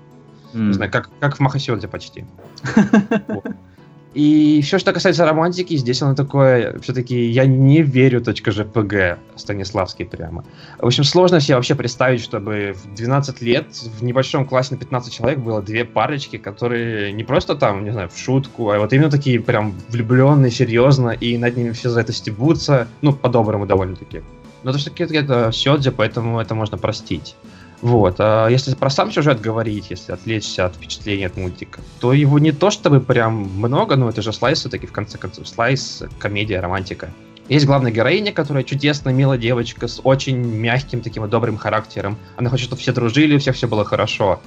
[0.54, 0.68] М.
[0.68, 2.24] не знаю, как, как в Махасёдзе почти.
[4.16, 10.06] И все, что касается романтики, здесь оно такое, все-таки я не верю точка .жпг Станиславский
[10.06, 10.46] прямо.
[10.80, 13.68] В общем, сложно себе вообще представить, чтобы в 12 лет
[14.00, 18.08] в небольшом классе на 15 человек было две парочки, которые не просто там, не знаю,
[18.08, 22.14] в шутку, а вот именно такие прям влюбленные, серьезно, и над ними все за это
[22.14, 24.22] стебутся, ну, по-доброму довольно-таки.
[24.64, 27.36] Но то, что это сёдзи, поэтому это можно простить.
[27.86, 28.16] Вот.
[28.18, 32.52] А если про сам сюжет говорить, если отвлечься от впечатления от мультика, то его не
[32.52, 35.48] то чтобы прям много, но это же слайс все-таки, в конце концов.
[35.48, 37.12] Слайс, комедия, романтика.
[37.48, 42.18] Есть главная героиня, которая чудесная, милая девочка с очень мягким таким добрым характером.
[42.38, 44.42] Она хочет, чтобы все дружили, у всех все было хорошо.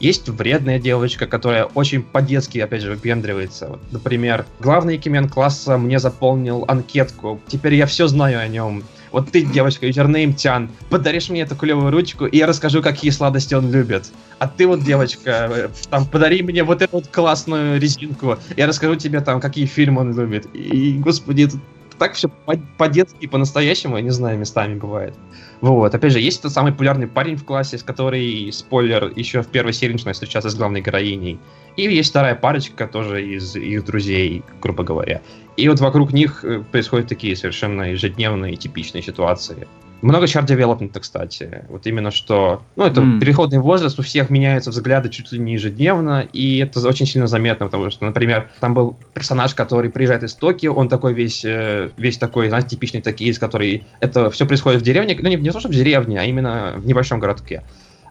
[0.00, 3.68] Есть вредная девочка, которая очень по-детски, опять же, выпендривается.
[3.68, 7.38] Вот, например, главный кимен класса мне заполнил анкетку.
[7.48, 8.82] Теперь я все знаю о нем.
[9.12, 13.54] Вот ты, девочка, юзернейм Тян, подаришь мне эту клевую ручку, и я расскажу, какие сладости
[13.54, 14.10] он любит.
[14.38, 18.96] А ты вот, девочка, э, там, подари мне вот эту вот классную резинку, я расскажу
[18.96, 20.46] тебе там, какие фильмы он любит.
[20.54, 21.58] И, господи, это
[21.98, 22.28] так все
[22.76, 25.14] по-детски, по-настоящему, я не знаю, местами бывает.
[25.60, 29.48] Вот, опять же, есть тот самый популярный парень в классе, с который, спойлер, еще в
[29.48, 31.40] первой серии начинает встречаться с главной героиней.
[31.76, 35.20] И есть вторая парочка тоже из их друзей, грубо говоря.
[35.58, 39.66] И вот вокруг них э, происходят такие совершенно ежедневные, типичные ситуации.
[40.02, 41.64] Много чар девелопмента, кстати.
[41.68, 42.62] Вот именно что...
[42.76, 43.18] Ну, это mm.
[43.18, 47.66] переходный возраст, у всех меняются взгляды чуть ли не ежедневно, и это очень сильно заметно,
[47.66, 52.18] потому что, например, там был персонаж, который приезжает из Токио, он такой весь, э, весь
[52.18, 53.84] такой, знаете, типичный из который...
[53.98, 56.86] Это все происходит в деревне, ну, не, не то, что в деревне, а именно в
[56.86, 57.64] небольшом городке.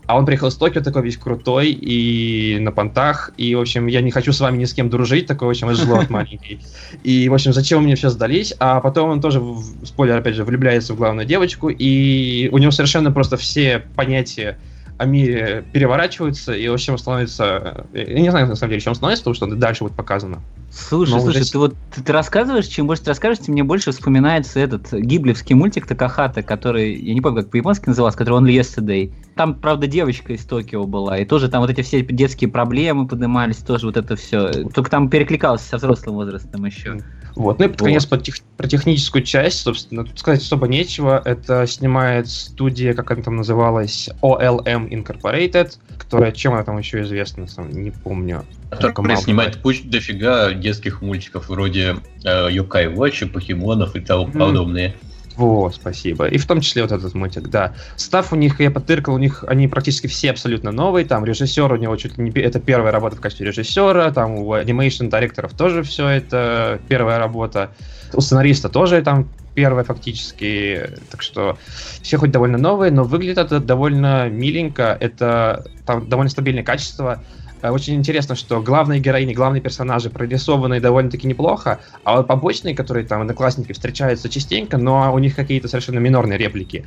[0.08, 3.32] А он приехал из Токио такой весь крутой и на понтах.
[3.36, 5.74] И, в общем, я не хочу с вами ни с кем дружить, такой, в общем,
[5.76, 6.62] жлот маленький.
[7.04, 8.54] И, в общем, зачем мне все сдались?
[8.60, 9.42] А потом он тоже,
[9.84, 14.58] спойлер, опять же, влюбляется в главную девочку, и у него совершенно просто все понятия
[14.98, 17.86] о мире переворачиваются, и, в общем, становится...
[17.94, 20.42] Я не знаю, на самом деле, чем становится, потому что дальше будет показано.
[20.72, 21.52] Слушай, Но слушай, уже...
[21.52, 25.56] ты вот ты, ты рассказываешь, чем больше ты расскажешь, тем мне больше вспоминается этот гиблевский
[25.56, 29.14] мультик Такахата, который, я не помню, как по-японски назывался, который он Yesterday.
[29.36, 33.58] Там, правда, девочка из Токио была, и тоже там вот эти все детские проблемы поднимались,
[33.58, 34.52] тоже вот это все.
[34.74, 37.00] Только там перекликалось со взрослым возрастом еще.
[37.38, 37.60] Вот.
[37.60, 38.24] Ну и под конец вот.
[38.24, 41.22] тех, про техническую часть, собственно, тут сказать особо нечего.
[41.24, 47.48] Это снимает студия, как она там называлась, OLM Incorporated, которая чем она там еще известна,
[47.48, 48.44] сам не помню.
[48.72, 54.38] Которая снимает кучу дофига детских мультиков вроде э, Yokai Watch, покемонов и тому mm.
[54.38, 54.96] подобное.
[55.38, 56.26] Во, спасибо.
[56.26, 57.76] И в том числе вот этот мультик, да.
[57.96, 61.06] Став у них, я потыркал, у них они практически все абсолютно новые.
[61.06, 62.32] Там режиссер у него чуть ли не...
[62.42, 64.12] Это первая работа в качестве режиссера.
[64.12, 67.70] Там у анимейшн директоров тоже все это первая работа.
[68.14, 70.90] У сценариста тоже там первая фактически.
[71.12, 71.60] Так что
[72.02, 74.98] все хоть довольно новые, но выглядит это довольно миленько.
[75.00, 77.24] Это там довольно стабильное качество.
[77.62, 83.06] Э, очень интересно, что главные героини, главные персонажи прорисованы довольно-таки неплохо, а вот побочные, которые
[83.06, 86.86] там одноклассники встречаются частенько, но у них какие-то совершенно минорные реплики,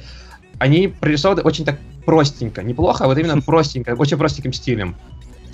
[0.58, 4.96] они прорисованы очень так простенько, неплохо, а вот именно простенько, очень простеньким стилем.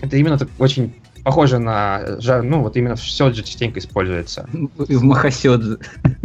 [0.00, 4.48] Это именно так очень похоже на жар, ну вот именно в сёдзе частенько используется.
[4.88, 5.78] И в Махасёдзе.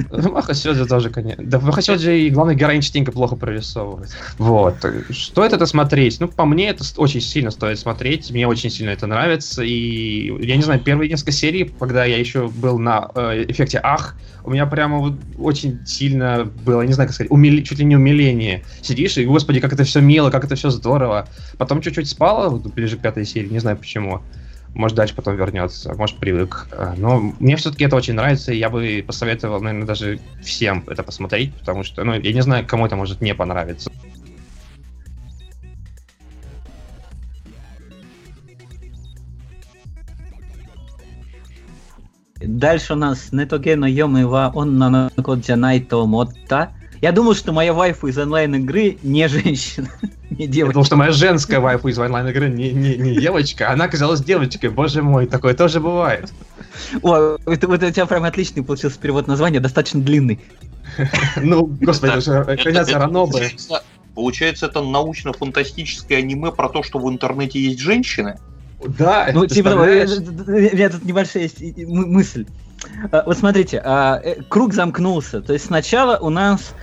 [0.10, 1.44] В Махасёдзе тоже, конечно.
[1.44, 4.10] Да в Махасёдзе и главный героинь частенько плохо прорисовывает.
[4.38, 4.76] Вот.
[5.12, 6.20] Стоит это смотреть?
[6.20, 8.32] Ну, по мне, это очень сильно стоит смотреть.
[8.32, 9.64] Мне очень сильно это нравится.
[9.64, 14.16] И я не знаю, первые несколько серий, когда я еще был на э, эффекте Ах,
[14.44, 17.96] у меня прямо вот очень сильно было, не знаю, как сказать, умили, чуть ли не
[17.96, 18.64] умиление.
[18.82, 21.28] Сидишь и, господи, как это все мило, как это все здорово.
[21.58, 24.22] Потом чуть-чуть спало, вот, ближе к пятой серии, не знаю почему.
[24.74, 26.68] Может, дальше потом вернется, может, привык.
[26.72, 31.04] Э, но мне все-таки это очень нравится, и я бы посоветовал, наверное, даже всем это
[31.04, 33.92] посмотреть, потому что, ну, я не знаю, кому это может не понравиться.
[42.44, 46.74] Дальше у нас Нетогено Йомива Онна Кодзянайто Мотта.
[47.02, 49.90] Я думал, что моя вайфу из онлайн-игры не женщина,
[50.30, 50.68] не девочка.
[50.68, 54.70] Потому что моя женская вайфу из онлайн-игры не, не, не девочка, она оказалась девочкой.
[54.70, 56.32] Боже мой, такое тоже бывает.
[57.02, 60.40] О, это, вот у тебя прям отличный получился перевод названия, достаточно длинный.
[61.38, 63.50] Ну, господи, организация Ранобы.
[64.14, 68.38] Получается, это научно-фантастическое аниме про то, что в интернете есть женщины?
[68.86, 72.46] Да, ну, типа, у меня тут небольшая есть мысль.
[73.12, 75.42] А, вот смотрите, а, э, круг замкнулся.
[75.42, 76.74] То есть сначала у нас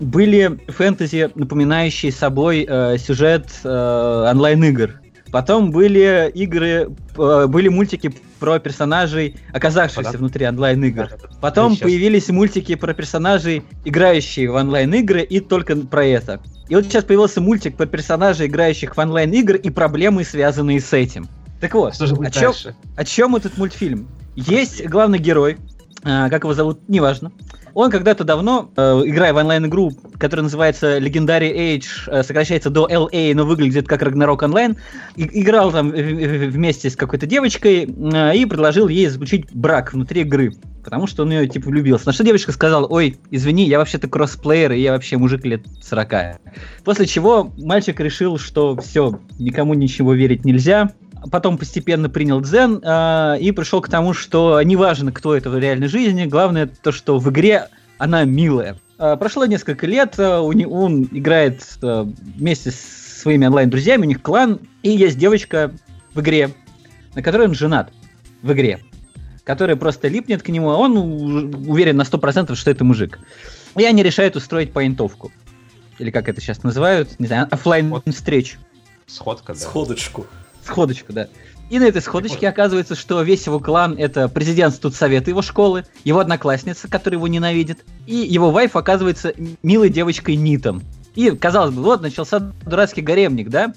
[0.00, 5.00] были фэнтези, напоминающие собой э, сюжет э, онлайн-игр.
[5.32, 10.20] Потом были игры, были мультики про персонажей, оказавшихся Потом...
[10.20, 11.10] внутри онлайн-игр.
[11.40, 11.82] Потом сейчас...
[11.82, 16.40] появились мультики про персонажей, играющие в онлайн-игры, и только про это.
[16.68, 21.28] И вот сейчас появился мультик про персонажей, играющих в онлайн-игры, и проблемы, связанные с этим.
[21.60, 22.52] Так вот, Что же будет о, чем,
[22.96, 24.08] о чем этот мультфильм?
[24.36, 25.56] Есть главный герой,
[26.04, 27.32] а, как его зовут, неважно.
[27.76, 33.34] Он когда-то давно, э, играя в онлайн-игру, которая называется Legendary Age, э, сокращается до LA,
[33.34, 34.78] но выглядит как Ragnarok Online,
[35.16, 41.06] играл там вместе с какой-то девочкой э, и предложил ей заключить брак внутри игры, потому
[41.06, 42.06] что он ее типа влюбился.
[42.06, 46.40] На что девочка сказала, ой, извини, я вообще-то кроссплеер, и я вообще мужик лет 40.
[46.82, 50.92] После чего мальчик решил, что все, никому ничего верить нельзя,
[51.30, 55.88] потом постепенно принял дзен э, и пришел к тому, что неважно, кто это в реальной
[55.88, 58.76] жизни, главное то, что в игре она милая.
[58.98, 64.22] Э, прошло несколько лет, э, он, он играет э, вместе с своими онлайн-друзьями, у них
[64.22, 65.72] клан, и есть девочка
[66.14, 66.50] в игре,
[67.14, 67.92] на которой он женат
[68.42, 68.80] в игре,
[69.44, 70.96] которая просто липнет к нему, а он
[71.68, 73.18] уверен на 100%, что это мужик.
[73.76, 75.32] И они решают устроить поинтовку.
[75.98, 78.58] Или как это сейчас называют, не знаю, офлайн встречу.
[79.06, 79.58] Сходка, да.
[79.58, 80.26] Сходочку.
[80.66, 81.28] Сходочку, да.
[81.68, 86.20] И на этой сходочке оказывается, что весь его клан— это президент студсовета его школы, его
[86.20, 90.82] одноклассница, которая его ненавидит, и его вайф оказывается милой девочкой Нитом.
[91.16, 93.72] И, казалось бы, вот начался дурацкий гаремник, да?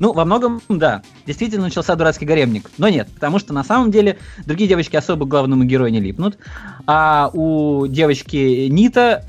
[0.00, 2.70] Ну, во многом, да, действительно начался дурацкий гаремник.
[2.78, 6.38] Но нет, потому что на самом деле другие девочки особо к главному герою не липнут,
[6.86, 9.24] а у девочки Нита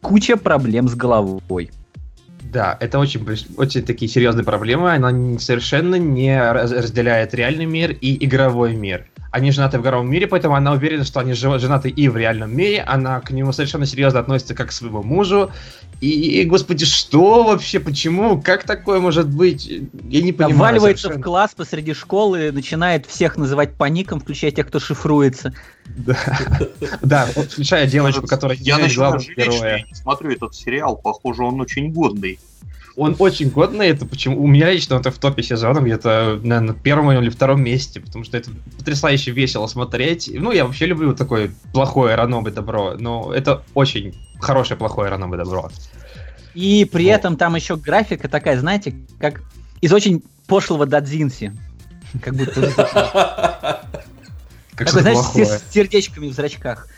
[0.00, 1.70] куча проблем с головой.
[2.52, 4.92] Да, это очень, очень такие серьезные проблемы.
[4.92, 9.06] Она совершенно не разделяет реальный мир и игровой мир.
[9.36, 12.80] Они женаты в игровом мире, поэтому она уверена, что они женаты и в реальном мире.
[12.80, 15.50] Она к нему совершенно серьезно относится как к своему мужу.
[16.00, 19.66] И, и господи, что вообще, почему, как такое может быть?
[19.66, 20.56] Я не понимаю.
[20.56, 21.22] Валивается совершенно.
[21.22, 25.52] в класс посреди школы, начинает всех называть паником, включая тех, кто шифруется.
[25.84, 26.16] Да,
[27.02, 31.60] да включая девочку, которая Я начинаю жалеть, что я не смотрю этот сериал, похоже, он
[31.60, 32.38] очень годный.
[32.96, 36.74] Он очень годный, это почему у меня лично это в топе сезона где-то, наверное, на
[36.74, 40.30] первом или втором месте, потому что это потрясающе весело смотреть.
[40.32, 45.70] Ну, я вообще люблю такое плохое ранобы добро, но это очень хорошее плохое ранобы добро.
[46.54, 47.10] И при вот.
[47.10, 49.42] этом там еще графика такая, знаете, как
[49.82, 51.52] из очень пошлого дадзинси.
[52.22, 53.82] Как будто...
[54.74, 56.88] Как знаешь, с сердечками в зрачках.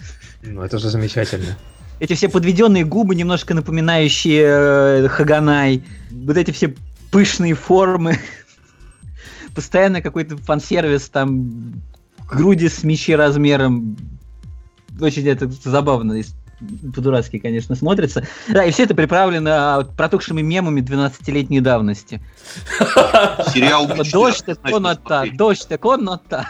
[0.43, 1.57] Ну, это же замечательно
[2.01, 6.75] эти все подведенные губы, немножко напоминающие э, Хаганай, вот эти все
[7.11, 8.19] пышные формы,
[9.55, 11.83] постоянно какой-то фан-сервис, там,
[12.31, 13.97] груди с мечи размером,
[15.01, 16.21] очень это забавно,
[16.95, 18.27] по-дурацки, конечно, смотрится.
[18.49, 22.21] Да, и все это приправлено протухшими мемами 12-летней давности.
[22.81, 26.49] Сериал Дождь так комната, дождь так комната.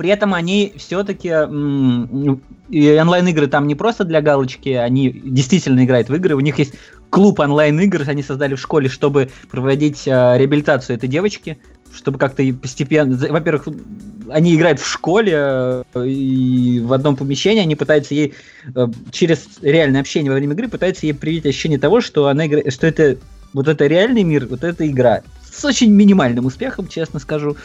[0.00, 6.36] При этом они все-таки онлайн-игры там не просто для галочки, они действительно играют в игры.
[6.36, 6.72] У них есть
[7.10, 11.58] клуб онлайн-игр, они создали в школе, чтобы проводить э, реабилитацию этой девочки,
[11.94, 13.14] чтобы как-то постепенно...
[13.14, 13.68] Во-первых,
[14.30, 18.32] они играют в школе, э, и в одном помещении они пытаются ей
[18.74, 22.72] э, через реальное общение во время игры пытаются ей привить ощущение того, что она играет,
[22.72, 23.18] что это
[23.52, 25.20] вот это реальный мир, вот это игра.
[25.52, 27.58] С очень минимальным успехом, честно скажу.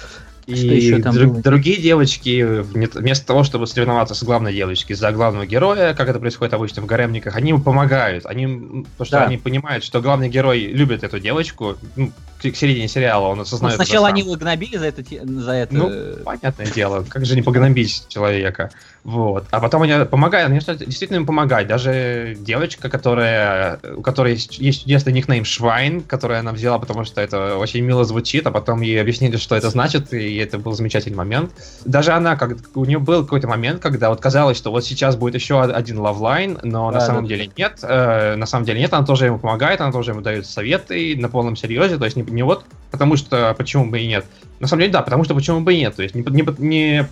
[0.48, 5.12] И что еще там друг, другие девочки, вместо того, чтобы соревноваться с главной девочкой за
[5.12, 8.28] главного героя, как это происходит обычно в гаремниках, они ему помогают.
[8.28, 9.26] Они, потому что да.
[9.26, 11.78] они понимают, что главный герой любит эту девочку.
[11.96, 13.78] Ну, к, к середине сериала он осознает.
[13.78, 15.74] Ну, сначала они его гнобили за это, за это.
[15.74, 15.92] Ну,
[16.24, 18.70] понятное дело, как же не погнобить человека.
[19.06, 19.46] Вот.
[19.52, 21.70] А потом они помогают, они действительно им помогают.
[21.70, 27.22] Даже девочка, которая, у которой есть, есть чудесный никнейм Schwein, который она взяла, потому что
[27.22, 31.18] это очень мило звучит, а потом ей объяснили, что это значит, и это был замечательный
[31.18, 31.52] момент.
[31.86, 35.36] Даже она, как, у нее был какой-то момент, когда вот казалось, что вот сейчас будет
[35.36, 37.30] еще один love line, но да, на самом да.
[37.30, 37.78] деле нет.
[37.84, 41.30] Э, на самом деле нет, она тоже ему помогает, она тоже ему дает советы на
[41.30, 44.26] полном серьезе, то есть не, не вот потому что почему бы и нет.
[44.60, 45.96] На самом деле, да, потому что почему бы и нет.
[45.96, 47.08] То есть не, не, не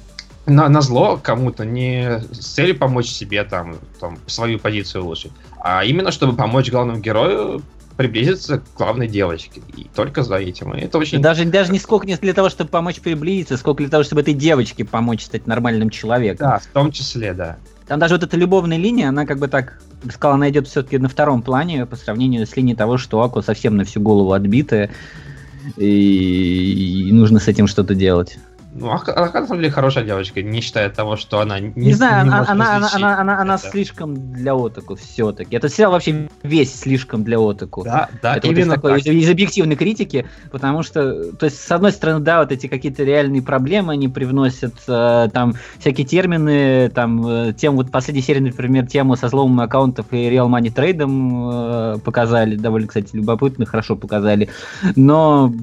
[0.46, 5.84] на, на зло кому-то, не с целью помочь себе, там, там, свою позицию улучшить, а
[5.84, 7.62] именно чтобы помочь главному герою
[7.96, 9.62] приблизиться к главной девочке.
[9.78, 10.74] И только за этим.
[10.74, 11.22] И это очень...
[11.22, 14.34] Даже, даже не сколько не для того, чтобы помочь приблизиться, сколько для того, чтобы этой
[14.34, 16.50] девочке помочь стать нормальным человеком.
[16.50, 17.58] Да, в том числе, да.
[17.88, 20.68] Там даже вот эта любовная линия, она как бы так, я бы сказал, она идет
[20.68, 24.34] все-таки на втором плане по сравнению с линией того, что Аку совсем на всю голову
[24.34, 24.90] отбитая,
[25.78, 28.40] и, и нужно с этим что-то делать.
[28.76, 31.94] Ну, а, она, на самом деле хорошая девочка, не считая того, что она не Не
[31.94, 35.56] знаю, не она, она, она, она, она, она слишком для отаку все-таки.
[35.56, 37.84] Этот сериал вообще весь слишком для отаку.
[37.84, 41.62] Да, да, Это именно вот из, такой, из, из объективной критики, потому что, то есть,
[41.62, 46.90] с одной стороны, да, вот эти какие-то реальные проблемы они привносят, э, там, всякие термины,
[46.90, 51.50] там, э, тем, вот последней серии, например, тему со взломом аккаунтов и Real Money трейдом
[51.52, 54.50] э, показали, довольно, кстати, любопытно, хорошо показали,
[54.96, 55.54] но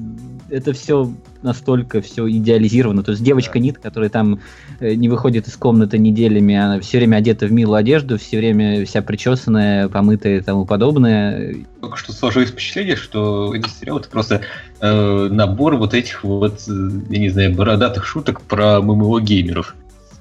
[0.49, 1.11] это все
[1.43, 3.03] настолько все идеализировано.
[3.03, 4.39] То есть девочка Нит, которая там
[4.79, 8.85] э, не выходит из комнаты неделями, она все время одета в милую одежду, все время
[8.85, 11.55] вся причесанная, помытая и тому подобное.
[11.79, 14.41] Только что сложилось впечатление, что этот сериал это просто
[14.79, 19.75] э, набор вот этих вот, э, я не знаю, бородатых шуток про ММО-геймеров.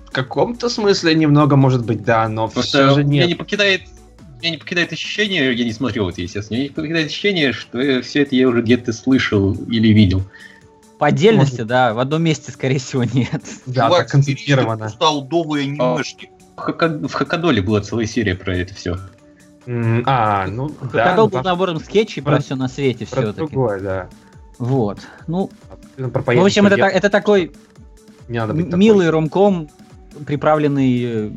[0.07, 3.29] В каком-то смысле немного, может быть, да, но Просто все же меня нет.
[3.29, 3.83] не покидает
[4.41, 8.23] меня не покидает ощущение, я не смотрел это, естественно, меня не покидает ощущение, что все
[8.23, 10.23] это я уже где-то слышал или видел.
[11.01, 13.43] По отдельности, да, в одном месте, скорее всего, нет.
[13.65, 14.91] Да, Чувак, так концентрировано.
[14.91, 16.31] Сталдовые анимешки.
[16.57, 18.99] В, Хака- в Хакадоле была целая серия про это все.
[19.67, 21.15] А, ну да.
[21.17, 23.33] Ну, был набором скетчей про все на свете все-таки.
[23.39, 24.09] другое, да.
[24.59, 24.99] Вот.
[25.27, 25.51] Ну,
[25.97, 27.53] Ну, в общем, это, это такой.
[28.29, 29.71] милый ромком,
[30.27, 31.31] приправленный э,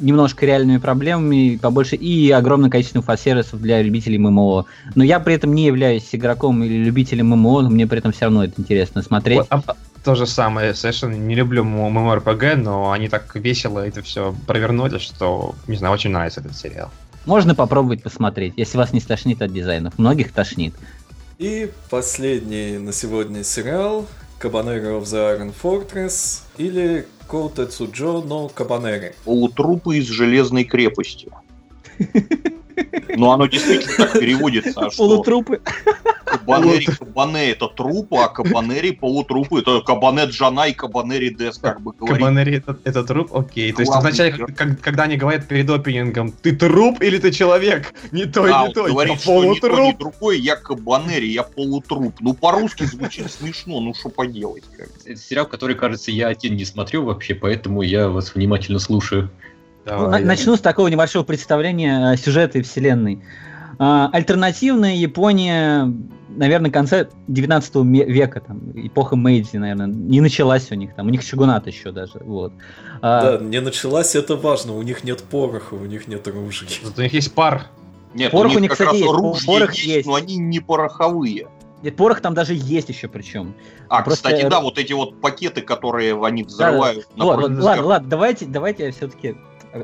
[0.00, 4.66] немножко реальными проблемами, побольше и огромным количеством фасервисов для любителей ММО.
[4.94, 8.26] Но я при этом не являюсь игроком или любителем ММО, но мне при этом все
[8.26, 9.38] равно это интересно смотреть.
[9.38, 14.32] Вот, а- то же самое, совершенно не люблю MMORPG, но они так весело это все
[14.46, 16.90] провернули, что, не знаю, очень нравится этот сериал.
[17.24, 19.98] Можно попробовать посмотреть, если вас не стошнит от дизайнов.
[19.98, 20.74] Многих тошнит.
[21.38, 24.06] И последний на сегодня сериал
[24.40, 29.14] of the Iron Fortress или Коутецуджо но Кабанери.
[29.24, 31.30] Полутрупы из железной крепости.
[33.16, 34.72] Ну, оно действительно так переводится.
[34.86, 35.06] А что?
[35.08, 35.60] Полутрупы.
[36.24, 39.60] Кабанери Кабане это трупы, а Кабанери полутрупы.
[39.60, 42.18] Это Кабанет Жана и Кабанери Дес, как бы говорить.
[42.18, 43.34] Кабанери это, это труп?
[43.34, 43.72] Окей.
[43.72, 47.94] То есть вначале, как- когда они говорят перед опенингом, ты труп или ты человек?
[48.12, 49.98] Не то и А, не то, я говорит, что ни то, ни полутруп.
[49.98, 52.14] другой, я Кабанери, я полутруп.
[52.20, 54.64] Ну, по-русски звучит смешно, ну что поделать.
[54.76, 54.88] Как.
[55.04, 59.30] Это сериал, который, кажется, я один не смотрю вообще, поэтому я вас внимательно слушаю.
[59.86, 60.20] Ну, Давай.
[60.20, 63.22] на- Начну с такого небольшого представления э, сюжета и вселенной.
[63.78, 65.92] А, Альтернативная Япония,
[66.28, 71.10] наверное, конца 19 ме- века, там, эпоха Мэйдзи, наверное, не началась у них, там, у
[71.10, 72.52] них шагунат еще даже, вот.
[73.02, 76.68] А, Да, не началась, это важно, у них нет пороха, у них нет оружия.
[76.82, 77.66] Зато у них есть пар.
[78.14, 80.06] Нет, Порох у у них них, как кстати, раз есть, оружие порох есть, есть.
[80.08, 81.46] но они не пороховые.
[81.82, 83.54] Нет, порох там даже есть еще причем.
[83.90, 87.66] А, Просто, кстати, да, вот эти вот пакеты, которые они взрывают на Вот, вот, бронезапчасти.
[87.78, 89.36] ладно, ладно, давайте, давайте я все-таки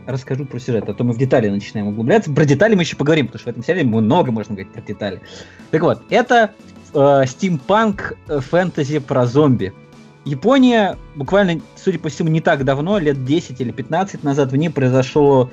[0.06, 2.32] расскажу про сюжет, а то мы в детали начинаем углубляться.
[2.32, 5.20] Про детали мы еще поговорим, потому что в этом сериале много можно говорить про детали.
[5.70, 6.52] Так вот, это
[6.94, 9.72] э, стимпанк э, фэнтези про зомби.
[10.24, 14.68] Япония буквально, судя по всему, не так давно, лет 10 или 15 назад в ней
[14.68, 15.50] произошло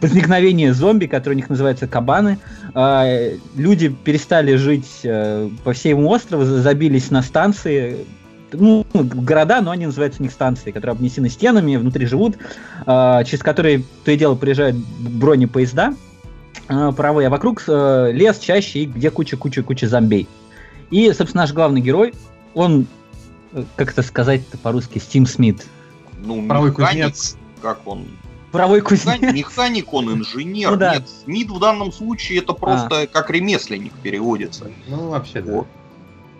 [0.00, 2.38] возникновение зомби, которые у них называются кабаны.
[2.74, 3.06] А,
[3.56, 8.06] люди перестали жить э, по всему острову, за- забились на станции,
[8.52, 12.36] ну, города, но они называются у них станции, которые обнесены стенами, внутри живут,
[12.86, 15.94] а, через которые то и дело приезжают бронепоезда
[16.68, 20.28] а, паровые, а вокруг э, лес чаще, и где куча-куча-куча зомбей.
[20.90, 22.14] И, собственно, наш главный герой,
[22.54, 22.86] он,
[23.52, 25.66] э, как это сказать по-русски, Стим Смит.
[26.18, 27.36] Ну, Правый механик, кузнец.
[27.62, 28.06] как он?
[28.52, 29.34] Паровой Механик, кузнец.
[29.34, 30.72] механик, он инженер.
[30.72, 30.94] Ну да.
[30.94, 34.70] Нет, Смит в данном случае это просто как ремесленник переводится.
[34.88, 35.52] Ну, вообще, да.
[35.52, 35.66] Вот.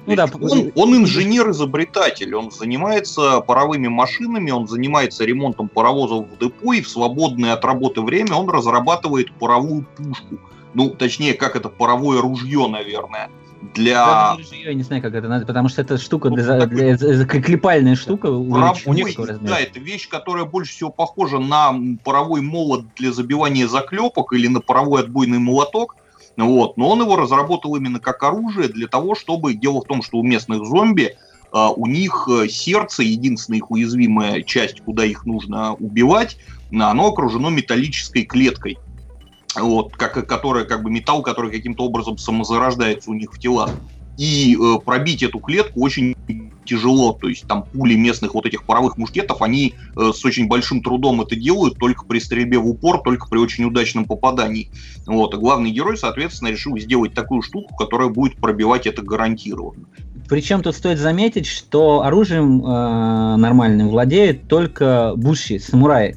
[0.07, 6.72] Ну да, он, он инженер-изобретатель, он занимается паровыми машинами, он занимается ремонтом паровозов в депо,
[6.72, 10.38] и в свободное от работы время он разрабатывает паровую пушку.
[10.74, 13.28] Ну, точнее, как это паровое ружье, наверное.
[13.74, 17.26] Для Я не знаю, как это надо, потому что это штука, Ну, для, для- за-
[17.26, 18.28] клепальная штука.
[18.28, 19.53] паровой, такого размера.
[19.55, 24.61] да, это вещь, которая больше всего похожа на паровой молот для забивания заклепок или на
[24.61, 25.96] паровой отбойный молоток.
[26.41, 26.76] Вот.
[26.76, 29.55] Но он его разработал именно как оружие для того, чтобы...
[29.55, 31.16] Дело в том, что у местных зомби
[31.53, 36.38] а, у них э, сердце, единственная их уязвимая часть, куда их нужно убивать,
[36.72, 38.78] оно окружено металлической клеткой.
[39.57, 43.70] Вот, как, которая, как бы металл, который каким-то образом самозарождается у них в телах.
[44.16, 46.14] И э, пробить эту клетку очень
[46.71, 47.12] тяжело.
[47.12, 51.21] То есть там пули местных вот этих паровых мушкетов, они э, с очень большим трудом
[51.21, 54.71] это делают, только при стрельбе в упор, только при очень удачном попадании.
[55.07, 55.35] Вот.
[55.35, 59.87] И главный герой, соответственно, решил сделать такую штуку, которая будет пробивать это гарантированно.
[60.29, 66.16] Причем тут стоит заметить, что оружием э, нормальным владеют только буши, самураи.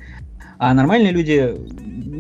[0.58, 1.56] А нормальные люди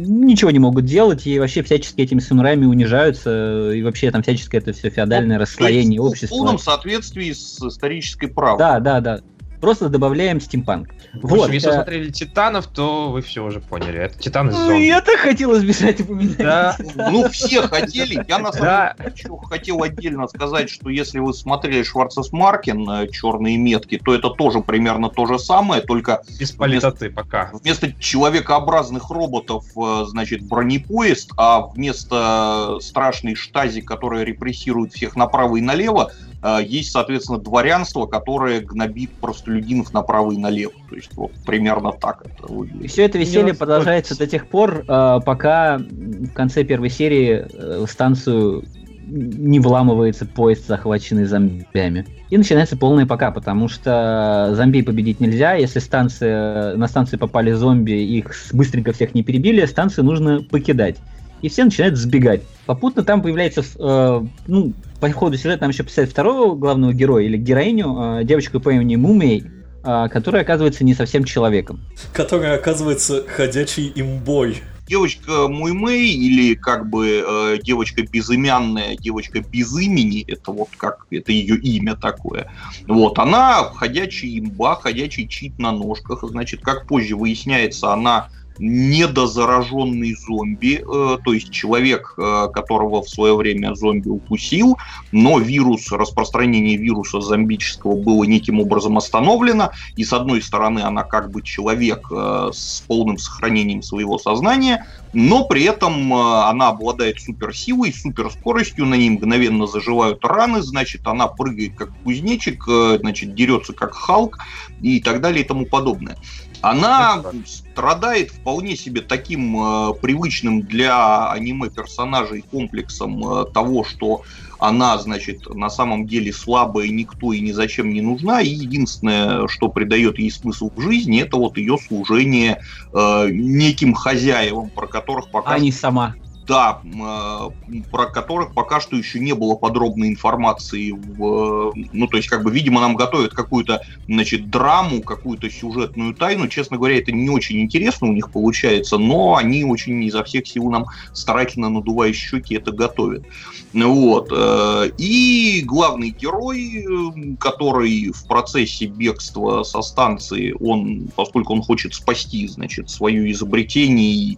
[0.05, 3.71] ничего не могут делать и вообще всячески этими самураями унижаются.
[3.71, 6.35] И вообще там всячески это все феодальное расслоение То есть, общества.
[6.35, 8.59] В полном соответствии с исторической правдой.
[8.59, 9.19] Да, да, да.
[9.63, 10.89] Просто добавляем стимпанк.
[11.13, 13.97] В Вот, общем, если вы э, смотрели Титанов, то вы все уже поняли.
[13.97, 14.81] Это Титаны с Ну, зомби.
[14.83, 16.35] я так хотел избежать упоминания.
[16.37, 18.25] Да, Ну, все хотели.
[18.27, 23.55] Я на самом деле еще хотел отдельно сказать, что если вы смотрели Шварцес Маркин «Черные
[23.55, 27.49] метки», то это тоже примерно то же самое, только без политоты пока.
[27.53, 35.61] вместо человекообразных роботов, э, значит, бронепоезд, а вместо страшной штази, которая репрессирует всех направо и
[35.61, 40.73] налево, э, есть, соответственно, дворянство, которое гнобит простолюдинов направо и налево.
[40.89, 42.83] То есть вот примерно так это выглядит.
[42.83, 47.85] И все это веселье продолжается до тех пор, э, пока в конце первой серии э,
[47.89, 48.63] станцию
[49.07, 52.05] не вламывается поезд, захваченный зомбями.
[52.29, 55.53] И начинается полный пока, потому что зомби победить нельзя.
[55.53, 60.97] Если станция, на станции попали зомби, их быстренько всех не перебили, станцию нужно покидать.
[61.41, 62.41] И все начинают сбегать.
[62.65, 64.73] Попутно там появляется, э, ну,
[65.03, 68.95] по ходу сюжета там еще представляет второго главного героя или героиню, э, девочку по имени
[68.95, 69.43] Мумей,
[69.83, 71.81] э, которая оказывается не совсем человеком.
[72.13, 80.23] Которая оказывается ходячий имбой девочка Муймэй или как бы э, девочка безымянная, девочка без имени,
[80.25, 82.49] это вот как, это ее имя такое.
[82.87, 88.29] Вот, она ходячий имба, ходячий чит на ножках, значит, как позже выясняется, она
[88.59, 94.77] недозараженный зомби, э, то есть человек, э, которого в свое время зомби укусил,
[95.11, 101.31] но вирус, распространение вируса зомбического было неким образом остановлено, и с одной стороны она как
[101.31, 108.85] бы человек э, с полным сохранением своего сознания, но при этом она обладает суперсилой, суперскоростью,
[108.85, 112.65] на ней мгновенно заживают раны, значит, она прыгает как кузнечик,
[112.99, 114.39] значит, дерется как Халк
[114.81, 116.17] и так далее и тому подобное.
[116.63, 124.21] Она страдает вполне себе таким э, привычным для аниме персонажей комплексом э, того, что
[124.59, 129.67] она, значит, на самом деле слабая, никто и ни зачем не нужна, и единственное, что
[129.67, 132.61] придает ей смысл в жизни, это вот ее служение
[132.93, 135.55] э, неким хозяевам, про которых пока...
[135.55, 136.15] А не сама
[136.45, 140.91] да, э, про которых пока что еще не было подробной информации.
[140.91, 146.47] В, ну, то есть, как бы, видимо, нам готовят какую-то, значит, драму, какую-то сюжетную тайну.
[146.47, 150.69] Честно говоря, это не очень интересно у них получается, но они очень изо всех сил
[150.69, 153.25] нам старательно надувая щеки это готовят.
[153.73, 154.31] Вот.
[154.31, 161.93] Э, и главный герой, э, который в процессе бегства со станции, он, поскольку он хочет
[161.93, 164.37] спасти, значит, свое изобретение и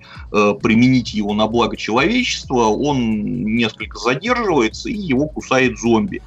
[0.62, 6.22] применить его на благо человека, человечества, он несколько задерживается, и его кусает зомби.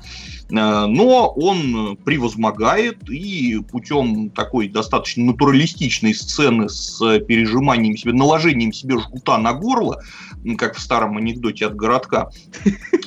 [0.50, 8.98] Э, но он превозмогает и путем такой достаточно натуралистичной сцены с пережиманием себе, наложением себе
[8.98, 10.02] жгута на горло,
[10.56, 12.30] как в старом анекдоте от городка,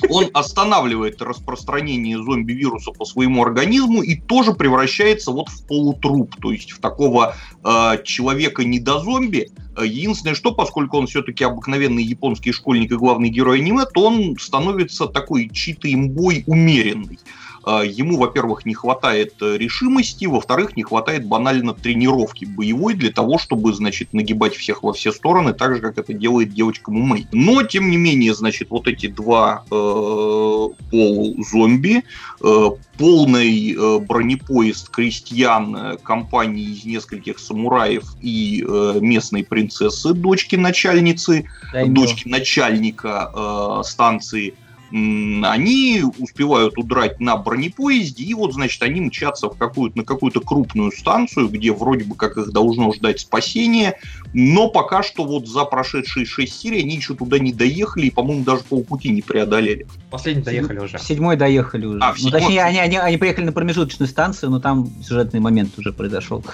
[0.08, 6.72] он останавливает распространение зомби-вируса по своему организму и тоже превращается вот в полутруп, то есть
[6.72, 7.34] в такого
[7.64, 9.50] э, человека не до зомби.
[9.80, 15.06] Единственное, что, поскольку он все-таки обыкновенный японский школьник и главный герой аниме, то он становится
[15.06, 17.18] такой читый имбой умеренный.
[17.64, 23.38] А, ему, во-первых, не хватает э, решимости, во-вторых, не хватает банально тренировки боевой для того,
[23.38, 27.26] чтобы, значит, нагибать всех во все стороны, так же, как это делает девочка Мумей.
[27.32, 32.02] Но, тем не менее, значит, вот эти два э, полузомби,
[32.42, 40.56] э, полный э, бронепоезд крестьян э, компании из нескольких самураев и э, местной принцессы, дочки
[40.56, 41.94] начальницы, Даймё.
[41.94, 44.54] дочки начальника э, станции,
[44.92, 50.92] они успевают удрать на бронепоезде, и вот, значит, они мчатся в какую-то, на какую-то крупную
[50.92, 53.98] станцию, где вроде бы как их должно ждать спасение,
[54.34, 58.44] но пока что вот за прошедшие шесть серий они еще туда не доехали и, по-моему,
[58.44, 59.86] даже полпути не преодолели.
[60.10, 60.98] Последний доехали уже.
[60.98, 61.98] Седьмой доехали уже.
[62.00, 62.40] А, ну, седьмой...
[62.40, 66.44] точнее, они, они, они приехали на промежуточную станцию, но там сюжетный момент уже произошел.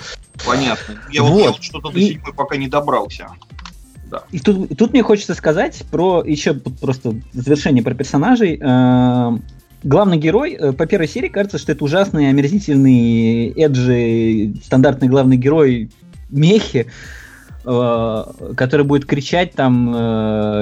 [0.47, 0.95] Понятно.
[1.11, 3.31] Я вот, вот что-то до седьмой пока не добрался.
[4.11, 4.25] Да.
[4.31, 8.59] И тут, тут мне хочется сказать про еще просто завершение про персонажей.
[8.61, 9.37] Э,
[9.83, 15.91] главный герой, э, по первой серии кажется, что это ужасный, омерзительный, эджи, стандартный главный герой
[16.31, 16.87] Мехи,
[17.65, 18.25] э,
[18.57, 19.91] который будет кричать там,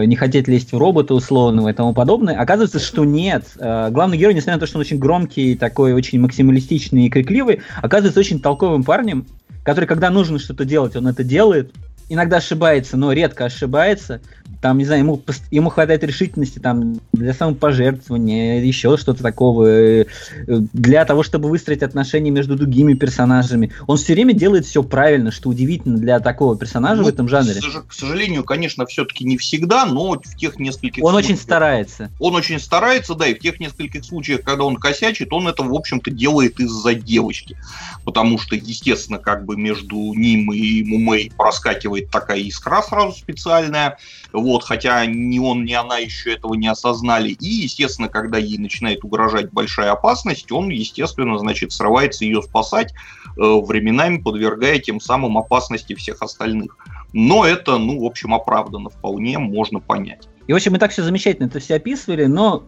[0.08, 2.36] не хотеть лезть в робота условного и тому подобное.
[2.40, 3.46] Оказывается, что нет.
[3.56, 8.18] Главный герой, несмотря на то, что он очень громкий, такой очень максималистичный и крикливый, оказывается
[8.18, 9.26] очень толковым парнем,
[9.62, 11.72] который, когда нужно что-то делать, он это делает,
[12.08, 14.20] иногда ошибается, но редко ошибается.
[14.66, 20.06] Там, не знаю, ему, ему хватает решительности там, для самопожертвования, еще что-то такого, э,
[20.48, 23.70] для того, чтобы выстроить отношения между другими персонажами.
[23.86, 27.54] Он все время делает все правильно, что удивительно для такого персонажа ну, в этом жанре.
[27.86, 32.10] К сожалению, конечно, все-таки не всегда, но в тех нескольких Он случаях, очень старается.
[32.18, 35.72] Он очень старается, да, и в тех нескольких случаях, когда он косячит, он это, в
[35.72, 37.56] общем-то, делает из-за девочки.
[38.04, 43.98] Потому что, естественно, как бы между ним и Мумей проскакивает такая искра сразу специальная
[44.32, 47.30] вот, хотя ни он, ни она еще этого не осознали.
[47.30, 53.30] И, естественно, когда ей начинает угрожать большая опасность, он, естественно, значит, срывается ее спасать, э,
[53.36, 56.76] временами подвергая тем самым опасности всех остальных.
[57.12, 60.28] Но это, ну, в общем, оправдано вполне, можно понять.
[60.46, 62.64] И, в общем, мы так все замечательно это все описывали, но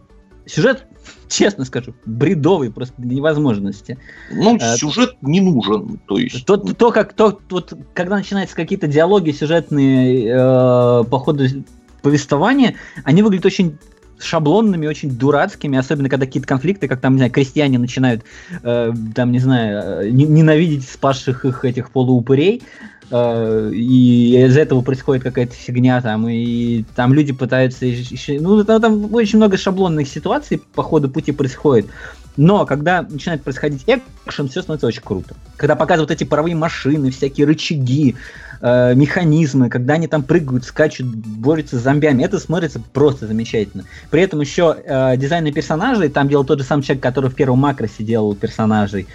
[0.49, 0.85] сюжет,
[1.29, 3.97] честно скажу, бредовый просто до невозможности.
[4.31, 6.45] Ну, э, сюжет не нужен, то есть...
[6.45, 11.45] То, то как, то, вот, когда начинаются какие-то диалоги сюжетные э, по ходу
[12.01, 13.77] повествования, они выглядят очень
[14.19, 18.23] шаблонными, очень дурацкими, особенно когда какие-то конфликты, как там, не знаю, крестьяне начинают,
[18.63, 22.61] э, там, не знаю, э, ненавидеть спасших их этих полуупырей,
[23.11, 27.85] и из-за этого происходит какая-то фигня там, и там люди пытаются.
[28.39, 31.87] Ну, там, там очень много шаблонных ситуаций по ходу пути происходит.
[32.37, 35.35] Но когда начинает происходить экшен, все становится очень круто.
[35.57, 38.15] Когда показывают эти паровые машины, всякие рычаги,
[38.61, 43.83] э, механизмы, когда они там прыгают, скачут, борются с зомбями, это смотрится просто замечательно.
[44.09, 47.59] При этом еще э, дизайны персонажей, там делал тот же самый человек, который в первом
[47.59, 49.07] макросе делал персонажей.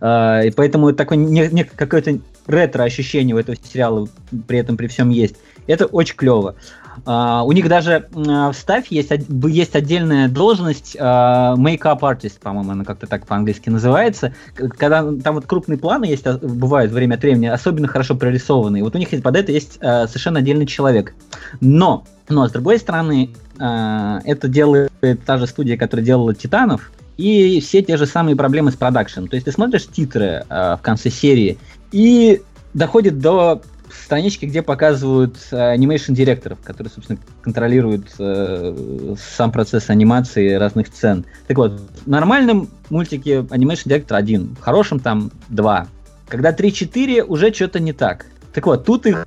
[0.00, 4.08] Э, и поэтому такое не, не, какое-то ретро ощущение у этого сериала
[4.46, 5.36] при этом при всем есть.
[5.66, 6.56] Это очень клево.
[7.04, 9.12] Uh, у них даже uh, в Staff есть,
[9.46, 14.34] есть отдельная должность uh, make-up artist, по-моему, она как-то так по-английски называется.
[14.54, 18.82] Когда там вот крупные планы есть, а, бывают время от времени, особенно хорошо прорисованные.
[18.82, 21.14] Вот у них под это есть совершенно отдельный человек.
[21.60, 24.90] Но, но с другой стороны, это делает
[25.24, 29.26] та же студия, которая делала Титанов, и все те же самые проблемы с production.
[29.26, 31.58] То есть ты смотришь титры э, в конце серии,
[31.92, 32.40] и
[32.74, 33.60] доходит до
[33.92, 41.24] странички, где показывают animation director ов, которые, собственно, контролируют э, сам процесс анимации разных сцен.
[41.46, 45.88] Так вот, в нормальном мультике animation director один, в хорошем там два.
[46.28, 48.26] Когда 3-4, уже что-то не так.
[48.52, 49.26] Так вот, тут их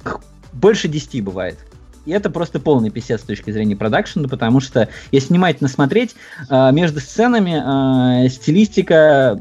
[0.54, 1.58] больше 10 бывает.
[2.06, 6.16] И это просто полный писец с точки зрения продакшена, потому что, если внимательно смотреть,
[6.50, 9.40] э, между сценами э, стилистика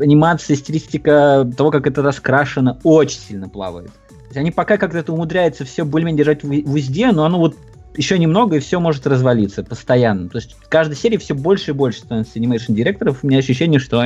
[0.00, 3.90] анимация, стилистика того, как это раскрашено, очень сильно плавает
[4.36, 7.56] они пока как-то умудряются все более-менее держать в, узде, но оно вот
[7.96, 10.28] еще немного, и все может развалиться постоянно.
[10.28, 13.20] То есть в каждой серии все больше и больше становится анимейшн директоров.
[13.22, 14.04] У меня ощущение, что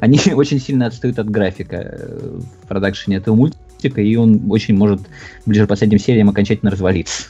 [0.00, 5.00] они очень сильно отстают от графика э, в продакшене этого мультика, и он очень может
[5.46, 7.28] ближе к последним сериям окончательно развалиться.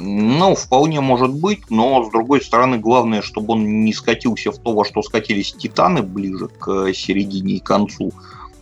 [0.00, 4.72] Ну, вполне может быть, но с другой стороны, главное, чтобы он не скатился в то,
[4.72, 8.12] во что скатились Титаны ближе к середине и концу.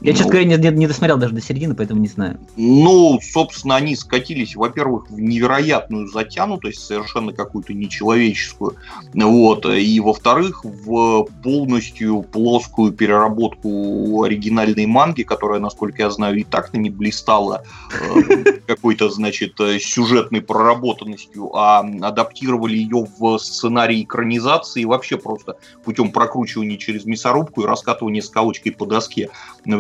[0.01, 2.39] Я, честно говоря, не, не, не досмотрел даже до середины, поэтому не знаю.
[2.57, 8.77] Ну, собственно, они скатились, во-первых, в невероятную затянутость, совершенно какую-то нечеловеческую.
[9.15, 9.65] Вот.
[9.67, 16.91] И, во-вторых, в полностью плоскую переработку оригинальной манги, которая, насколько я знаю, и так-то не
[16.91, 26.13] блистала э, какой-то, значит, сюжетной проработанностью, а адаптировали ее в сценарий экранизации вообще просто путем
[26.13, 29.31] прокручивания через мясорубку и раскатывания скалочкой по доске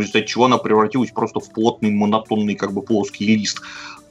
[0.06, 3.60] результате чего она превратилась просто в плотный, монотонный, как бы плоский лист.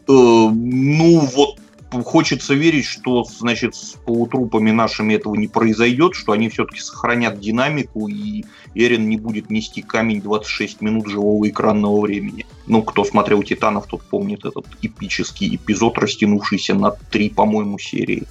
[0.07, 1.57] Э, ну вот
[2.03, 8.07] хочется верить, что, значит, с полутрупами нашими этого не произойдет, что они все-таки сохранят динамику,
[8.07, 12.45] и Эрин не будет нести камень 26 минут живого экранного времени.
[12.67, 18.23] Ну, кто смотрел «Титанов», тот помнит этот эпический эпизод, растянувшийся на три, по-моему, серии.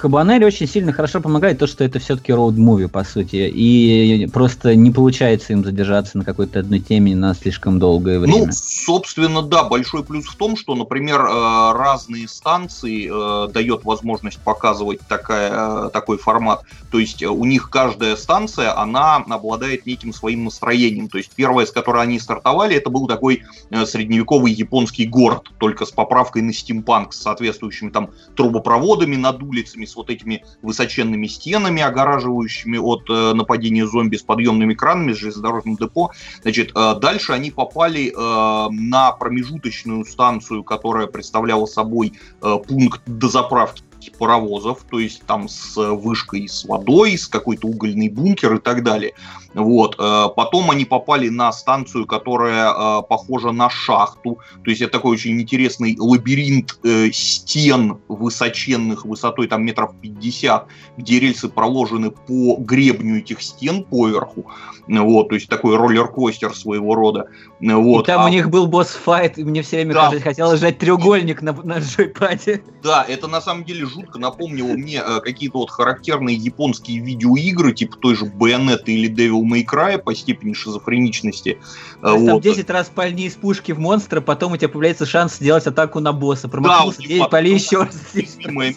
[0.00, 4.90] Кабанери очень сильно хорошо помогает то, что это все-таки роуд-муви, по сути, и просто не
[4.90, 8.46] получается им задержаться на какой-то одной теме на слишком долгое ну, время.
[8.46, 14.38] Ну, собственно, да, большой плюс в том, что, например, э, разные станции э, дает возможность
[14.38, 16.62] показывать такая, э, такой формат.
[16.90, 21.10] То есть у них каждая станция, она обладает неким своим настроением.
[21.10, 25.90] То есть первая, с которой они стартовали, это был такой средневековый японский город, только с
[25.90, 32.78] поправкой на стимпанк, с соответствующими там трубопроводами над улицами, с вот этими высоченными стенами, огораживающими
[32.78, 36.12] от э, нападения зомби с подъемными кранами, с железнодорожным депо.
[36.42, 42.12] Значит, э, дальше они попали э, на промежуточную станцию, которая представляла собой
[42.42, 48.54] э, пункт дозаправки паровозов, то есть там с вышкой с водой, с какой-то угольный бункер
[48.54, 49.14] и так далее.
[49.54, 49.96] Вот.
[49.98, 54.38] Э, потом они попали на станцию, которая э, похожа на шахту.
[54.64, 60.66] То есть это такой очень интересный лабиринт э, стен высоченных, высотой там метров 50,
[60.98, 64.46] где рельсы проложены по гребню этих стен поверху.
[64.86, 67.28] Вот, то есть такой роллер-костер своего рода.
[67.60, 68.04] Вот.
[68.04, 68.26] И там а...
[68.26, 70.00] у них был босс-файт, и мне все время да.
[70.06, 72.62] кажется, хотелось сжать треугольник на, на джойпаде.
[72.82, 77.96] Да, это на самом деле жутко напомнило мне э, какие-то вот характерные японские видеоигры, типа
[77.96, 81.58] той же Bayonetta или Devil May Cry по степени шизофреничности.
[82.00, 82.28] То есть вот.
[82.28, 86.00] там 10 раз пальни из пушки в монстра, потом у тебя появляется шанс сделать атаку
[86.00, 86.48] на босса.
[86.48, 88.14] Промахнулся, да, 9 пали еще раз.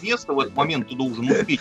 [0.02, 1.60] Место в этот момент ты должен успеть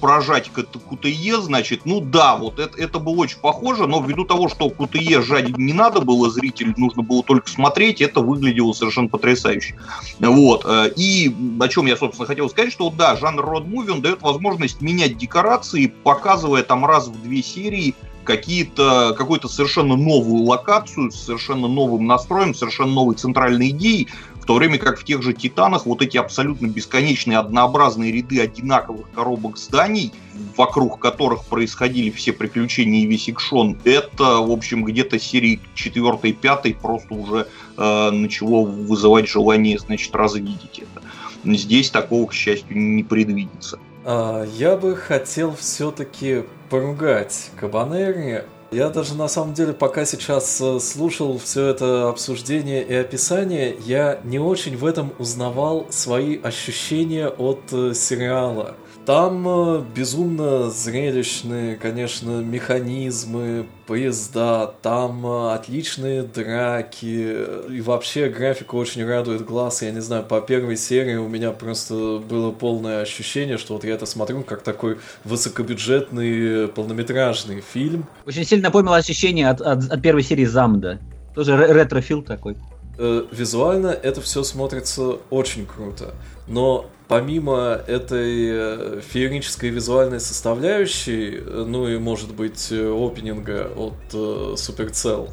[0.00, 4.70] прожать КТЕ, значит, ну да, вот это, это было очень похоже, но ввиду того, что
[4.70, 9.76] КТЕ жать не надо было, зрителю нужно было только смотреть, это выглядело совершенно потрясающе.
[10.18, 10.64] Вот.
[10.64, 14.80] Э, и о чем я, собственно, хотел сказать, что да, жанр род-муви, он дает возможность
[14.80, 22.06] менять декорации, показывая там раз в две серии какие-то, какую-то совершенно новую локацию, совершенно новым
[22.06, 24.06] настроем, совершенно новой центральной идеей,
[24.40, 29.10] в то время как в тех же «Титанах» вот эти абсолютно бесконечные однообразные ряды одинаковых
[29.10, 30.12] коробок зданий,
[30.56, 37.14] вокруг которых происходили все приключения и весь экшон, это, в общем, где-то серии 4-5 просто
[37.14, 41.07] уже э, начало вызывать желание, значит, развидеть это.
[41.44, 43.78] Здесь такого, к счастью, не предвидится.
[44.04, 48.44] А, я бы хотел все-таки поругать Кабанери.
[48.70, 54.20] Я даже на самом деле, пока сейчас э, слушал все это обсуждение и описание, я
[54.24, 58.76] не очень в этом узнавал свои ощущения от э, сериала.
[59.08, 67.38] Там э, безумно зрелищные, конечно, механизмы, поезда, там э, отличные драки,
[67.70, 69.80] и вообще графика очень радует глаз.
[69.80, 73.94] Я не знаю, по первой серии у меня просто было полное ощущение, что вот я
[73.94, 78.04] это смотрю как такой высокобюджетный полнометражный фильм.
[78.26, 80.98] Очень сильно напомнило ощущение от, от, от первой серии Замда.
[81.34, 82.58] Тоже ретро-фил такой.
[82.98, 86.12] Э, визуально это все смотрится очень круто,
[86.46, 93.94] но помимо этой э, феерической визуальной составляющей, э, ну и, может быть, э, опенинга от
[94.12, 95.30] Supercell,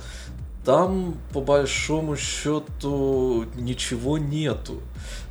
[0.65, 4.82] там, по большому счету, ничего нету.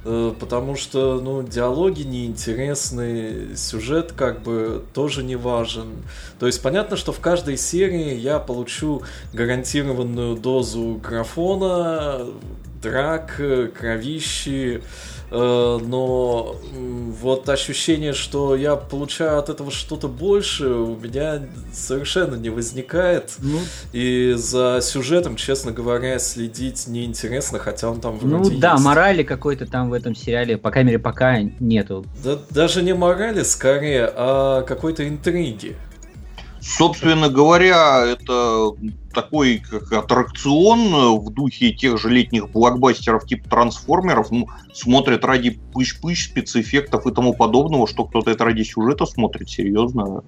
[0.04, 6.04] Потому что, ну, диалоги неинтересны, сюжет как бы тоже не важен.
[6.38, 12.26] То есть понятно, что в каждой серии я получу гарантированную дозу графона,
[12.84, 13.40] драк,
[13.78, 14.82] кровищи,
[15.34, 16.56] Э, но
[17.20, 23.34] вот ощущение, что я получаю от этого что-то больше, у меня совершенно не возникает.
[23.38, 23.58] Ну,
[23.92, 28.84] и за сюжетом, честно говоря, следить неинтересно, хотя он там вроде Ну да, есть.
[28.84, 32.04] морали какой-то там в этом сериале, по крайней мере, пока нету.
[32.22, 35.76] Да, даже не морали, скорее, а какой-то интриги.
[36.66, 38.70] Собственно говоря, это
[39.12, 44.30] такой как аттракцион в духе тех же летних блокбастеров типа трансформеров.
[44.30, 50.24] Ну, смотрят ради пыщ-пыщ, спецэффектов и тому подобного, что кто-то это ради сюжета смотрит, серьезно.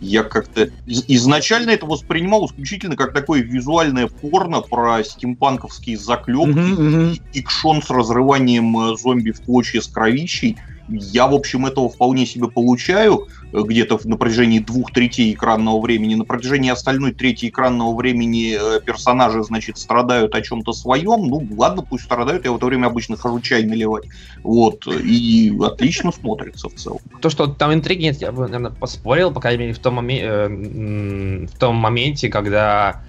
[0.00, 7.22] Я как-то изначально это воспринимал исключительно как такое визуальное порно про стимпанковские заклепки mm-hmm, mm-hmm.
[7.32, 10.56] и кшон с разрыванием э, зомби в клочья с кровищей.
[10.88, 16.14] Я, в общем, этого вполне себе получаю э, где-то на протяжении двух третей экранного времени.
[16.14, 21.26] На протяжении остальной трети экранного времени э, персонажи, значит, страдают о чем-то своем.
[21.26, 24.04] Ну, ладно, пусть страдают, я в это время обычно хожу чай наливать.
[24.42, 27.00] Вот, и отлично смотрится в целом.
[27.22, 30.20] То, что там интриги нет, я бы, наверное, поспорил, по крайней мере, в том, моме-
[30.22, 33.02] э, в том моменте, когда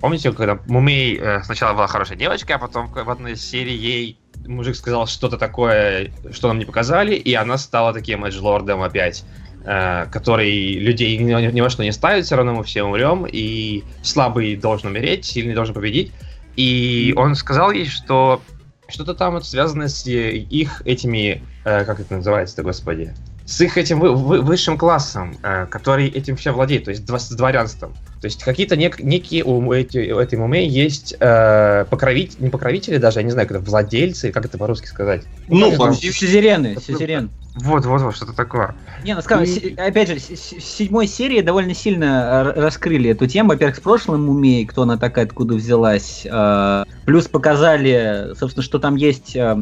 [0.00, 4.16] Помните, когда Мумей сначала была хорошая девочка, а потом в одной из серий ей
[4.48, 9.24] мужик сказал что-то такое, что нам не показали, и она стала таким эджлордом опять,
[9.64, 13.84] э, который людей ни, ни во что не ставит, все равно мы все умрем, и
[14.02, 16.12] слабый должен умереть, сильный должен победить.
[16.56, 18.42] И он сказал ей, что
[18.88, 24.00] что-то там вот связано с их этими, э, как это называется-то, господи, с их этим
[24.00, 27.94] вы, вы, высшим классом, э, который этим все владеет, то есть с дворянством.
[28.20, 32.96] То есть какие-то нек, некие у, эти, у этой муме есть э, покровители, не покровители
[32.98, 35.22] даже, я не знаю, как это владельцы, как это по-русски сказать.
[35.48, 37.30] Ну, сюзерены, сюзерен.
[37.60, 38.74] Вот, вот, вот, что-то такое.
[39.04, 39.74] Не, ну скажем, и...
[39.74, 40.20] опять же, в
[40.62, 43.50] седьмой серии довольно сильно раскрыли эту тему.
[43.50, 46.26] Во-первых, с прошлым мумей, кто она такая, откуда взялась.
[46.30, 49.56] Э, плюс показали, собственно, что там есть э,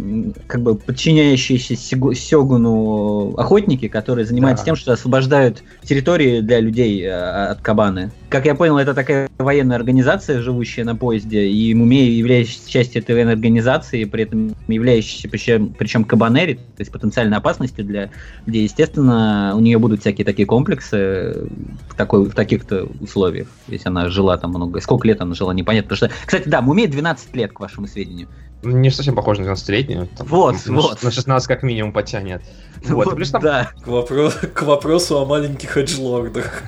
[0.46, 4.70] как бы подчиняющиеся Сёгуну охотники, которые занимаются да.
[4.70, 8.10] тем, что освобождают территории для людей э, от кабаны.
[8.36, 13.14] Как я понял, это такая военная организация, живущая на поезде, и Мумей являющаяся частью этой
[13.14, 18.10] военной организации, при этом являющаяся причем, причем кабанери, то есть потенциальной опасностью для
[18.44, 18.64] людей.
[18.64, 21.48] Естественно, у нее будут всякие такие комплексы
[21.88, 24.82] в, такой, в таких-то условиях, если она жила там много.
[24.82, 25.96] Сколько лет она жила, непонятно.
[25.96, 28.28] Потому что, кстати, да, Мумей 12 лет, к вашему сведению.
[28.62, 30.10] Не совсем похож на 12-летнюю.
[30.18, 31.02] Вот, на, вот.
[31.02, 32.42] На 16 как минимум потянет.
[32.84, 33.40] Вот, вот плюс там...
[33.40, 33.70] да.
[33.82, 34.30] К, вопро...
[34.30, 36.64] к вопросу о маленьких эджлордах.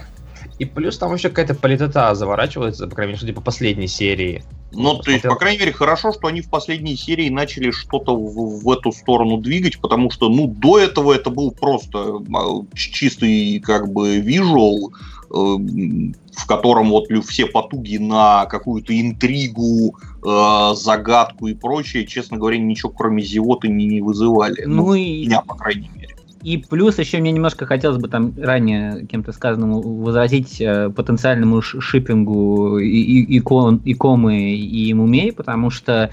[0.59, 4.43] И плюс там еще какая-то политота заворачивается, по крайней мере, судя по последней серии.
[4.73, 8.63] Ну, то есть, по крайней мере, хорошо, что они в последней серии начали что-то в,
[8.63, 13.91] в эту сторону двигать, потому что, ну, до этого это был просто а, чистый, как
[13.91, 14.93] бы, визуал,
[15.31, 22.59] э, в котором вот все потуги на какую-то интригу, э, загадку и прочее, честно говоря,
[22.59, 24.65] ничего кроме зевоты не, не вызывали.
[24.67, 25.25] Ну, ну и...
[25.25, 25.98] Меня, по крайней мере.
[26.43, 32.79] И плюс еще мне немножко хотелось бы там ранее кем-то сказанному возразить э, потенциальному шиппингу
[32.79, 36.11] и, и, икон, икомы и мумей, потому что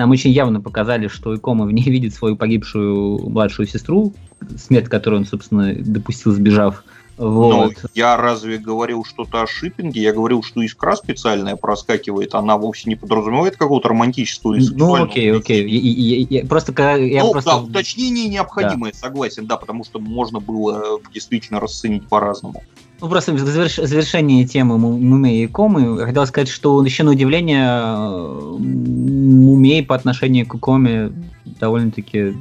[0.00, 4.14] Нам очень явно показали, что Икома в ней видит свою погибшую младшую сестру,
[4.56, 6.82] смерть которой он, собственно, допустил, сбежав.
[6.84, 6.90] Но
[7.20, 7.74] Вот.
[7.94, 10.00] я разве говорил что-то о шиппинге?
[10.00, 15.10] Я говорил, что искра специальная проскакивает, она вовсе не подразумевает какого-то романтического или Ну, сексуального
[15.10, 15.68] окей, окей.
[15.68, 17.50] Я, я- я- просто когда я ну, просто...
[17.50, 22.62] да, уточнение необходимое, согласен, да, потому что можно было э, действительно расценить по-разному.
[23.02, 27.66] Ну, просто в завершение темы Му- Мумей и Комы хотел сказать, что еще на удивление
[27.66, 31.12] э, Мумей по отношению к Коме
[31.44, 32.34] довольно-таки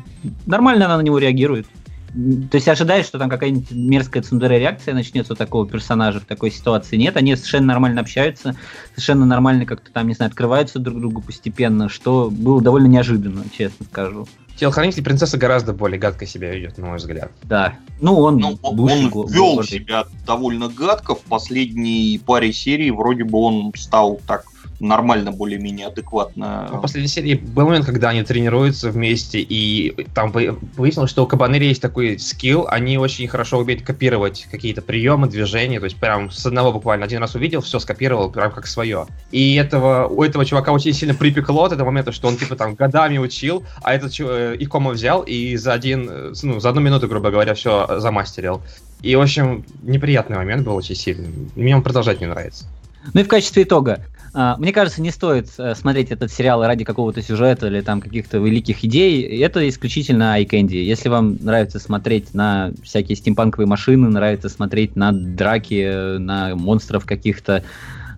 [0.45, 1.67] нормально она на него реагирует.
[2.09, 6.51] То есть ожидаешь, что там какая-нибудь мерзкая цундера реакция начнется у такого персонажа в такой
[6.51, 6.97] ситуации.
[6.97, 8.55] Нет, они совершенно нормально общаются,
[8.91, 13.85] совершенно нормально как-то там, не знаю, открываются друг другу постепенно, что было довольно неожиданно, честно
[13.85, 14.27] скажу.
[14.59, 17.31] Телохранитель принцессы гораздо более гадко себя ведет, на мой взгляд.
[17.43, 17.75] Да.
[18.01, 21.15] Ну, он, Ну, он, вел себя довольно гадко.
[21.15, 24.43] В последней паре серий вроде бы он стал так
[24.79, 26.69] нормально, более-менее адекватно.
[26.71, 31.27] В последней серии был момент, когда они тренируются вместе, и там вы- выяснилось, что у
[31.27, 36.31] Кабанери есть такой скилл, они очень хорошо умеют копировать какие-то приемы, движения, то есть прям
[36.31, 39.05] с одного буквально один раз увидел, все скопировал, прям как свое.
[39.31, 42.75] И этого, у этого чувака очень сильно припекло от этого момента, что он типа там
[42.75, 47.07] годами учил, а этот э, Икома взял и за один, э, ну, за одну минуту,
[47.07, 48.61] грубо говоря, все замастерил.
[49.01, 51.29] И, в общем, неприятный момент был очень сильный.
[51.55, 52.65] Мне он продолжать не нравится.
[53.13, 54.05] Ну и в качестве итога.
[54.33, 58.37] а, Мне кажется, не стоит э, смотреть этот сериал ради какого-то сюжета или там каких-то
[58.37, 59.41] великих идей.
[59.41, 60.77] Это исключительно candy.
[60.83, 67.05] Если вам нравится смотреть на всякие стимпанковые машины, нравится смотреть на драки, э, на монстров
[67.05, 67.63] каких-то,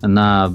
[0.02, 0.52] на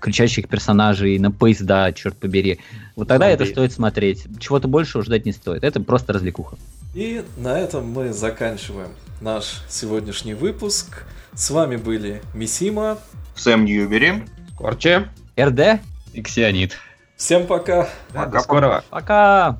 [0.00, 2.60] кричащих персонажей, на поезда, черт побери,
[2.96, 3.52] вот тогда это Зомби.
[3.52, 4.24] стоит смотреть.
[4.38, 5.64] Чего-то большего ждать не стоит.
[5.64, 6.56] Это просто развлекуха.
[6.94, 11.04] И на этом мы заканчиваем наш сегодняшний выпуск.
[11.34, 12.98] С вами были Мисима.
[13.34, 14.24] Сэм Ньюбери.
[14.56, 15.08] Корче,
[15.38, 15.80] РД,
[16.12, 16.78] Иксионит.
[17.16, 17.88] Всем пока!
[18.12, 18.84] да, Пока, до скорого.
[18.90, 19.58] пока!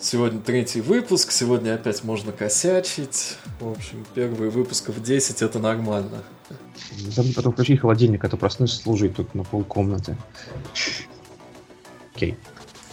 [0.00, 3.36] Сегодня третий выпуск, сегодня опять можно косячить.
[3.58, 6.22] В общем, первый выпуск в 10 это нормально.
[6.96, 10.16] Забыл потом включить холодильник, а то проснусь служить тут на полкомнаты.
[12.14, 12.36] Окей.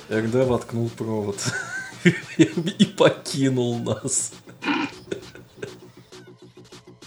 [0.09, 1.37] РД воткнул провод
[2.37, 4.33] и покинул нас.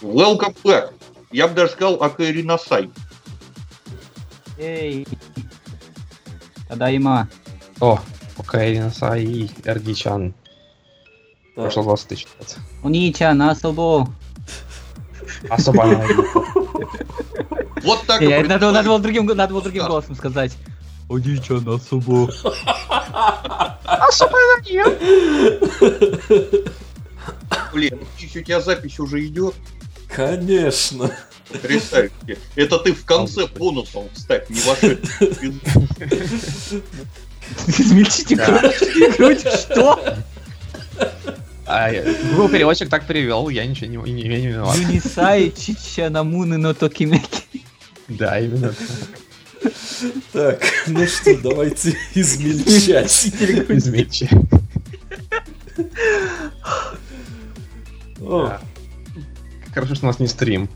[0.01, 0.93] Welcome back.
[1.31, 2.89] Я бы даже сказал Акари Насай.
[4.57, 5.07] Эй!
[6.67, 7.27] Тадайма.
[7.79, 7.99] О,
[8.37, 10.33] окей, Насай, Эрдичан.
[11.55, 11.63] Да.
[11.63, 12.57] Прошло 20 тысяч лет.
[12.83, 14.07] Унича, насобо.
[15.49, 15.83] Особо
[17.83, 18.25] Вот так и
[21.07, 21.99] Другим, надо было другим Да.
[22.01, 22.65] голосом сказать.
[23.87, 24.31] Унича, насобо.
[27.73, 29.53] Блин, надеюсь, у тебя запись уже идет.
[30.09, 31.11] Конечно.
[31.61, 32.37] Представь себе.
[32.55, 35.53] Это ты в конце бонусом вставь, не вошедший.
[37.67, 40.15] Измельчите грудь, грудь, что?
[41.67, 41.91] А,
[42.31, 44.77] Google переводчик так перевел, я ничего не, не, не виноват.
[44.77, 47.43] Юнисай, чича, намуны, но токимеки.
[48.07, 48.69] Да, именно.
[48.69, 48.77] Так,
[50.87, 53.31] ну что, давайте измельчать.
[58.19, 58.61] Да.
[59.73, 60.69] Хорошо, что у нас не стрим.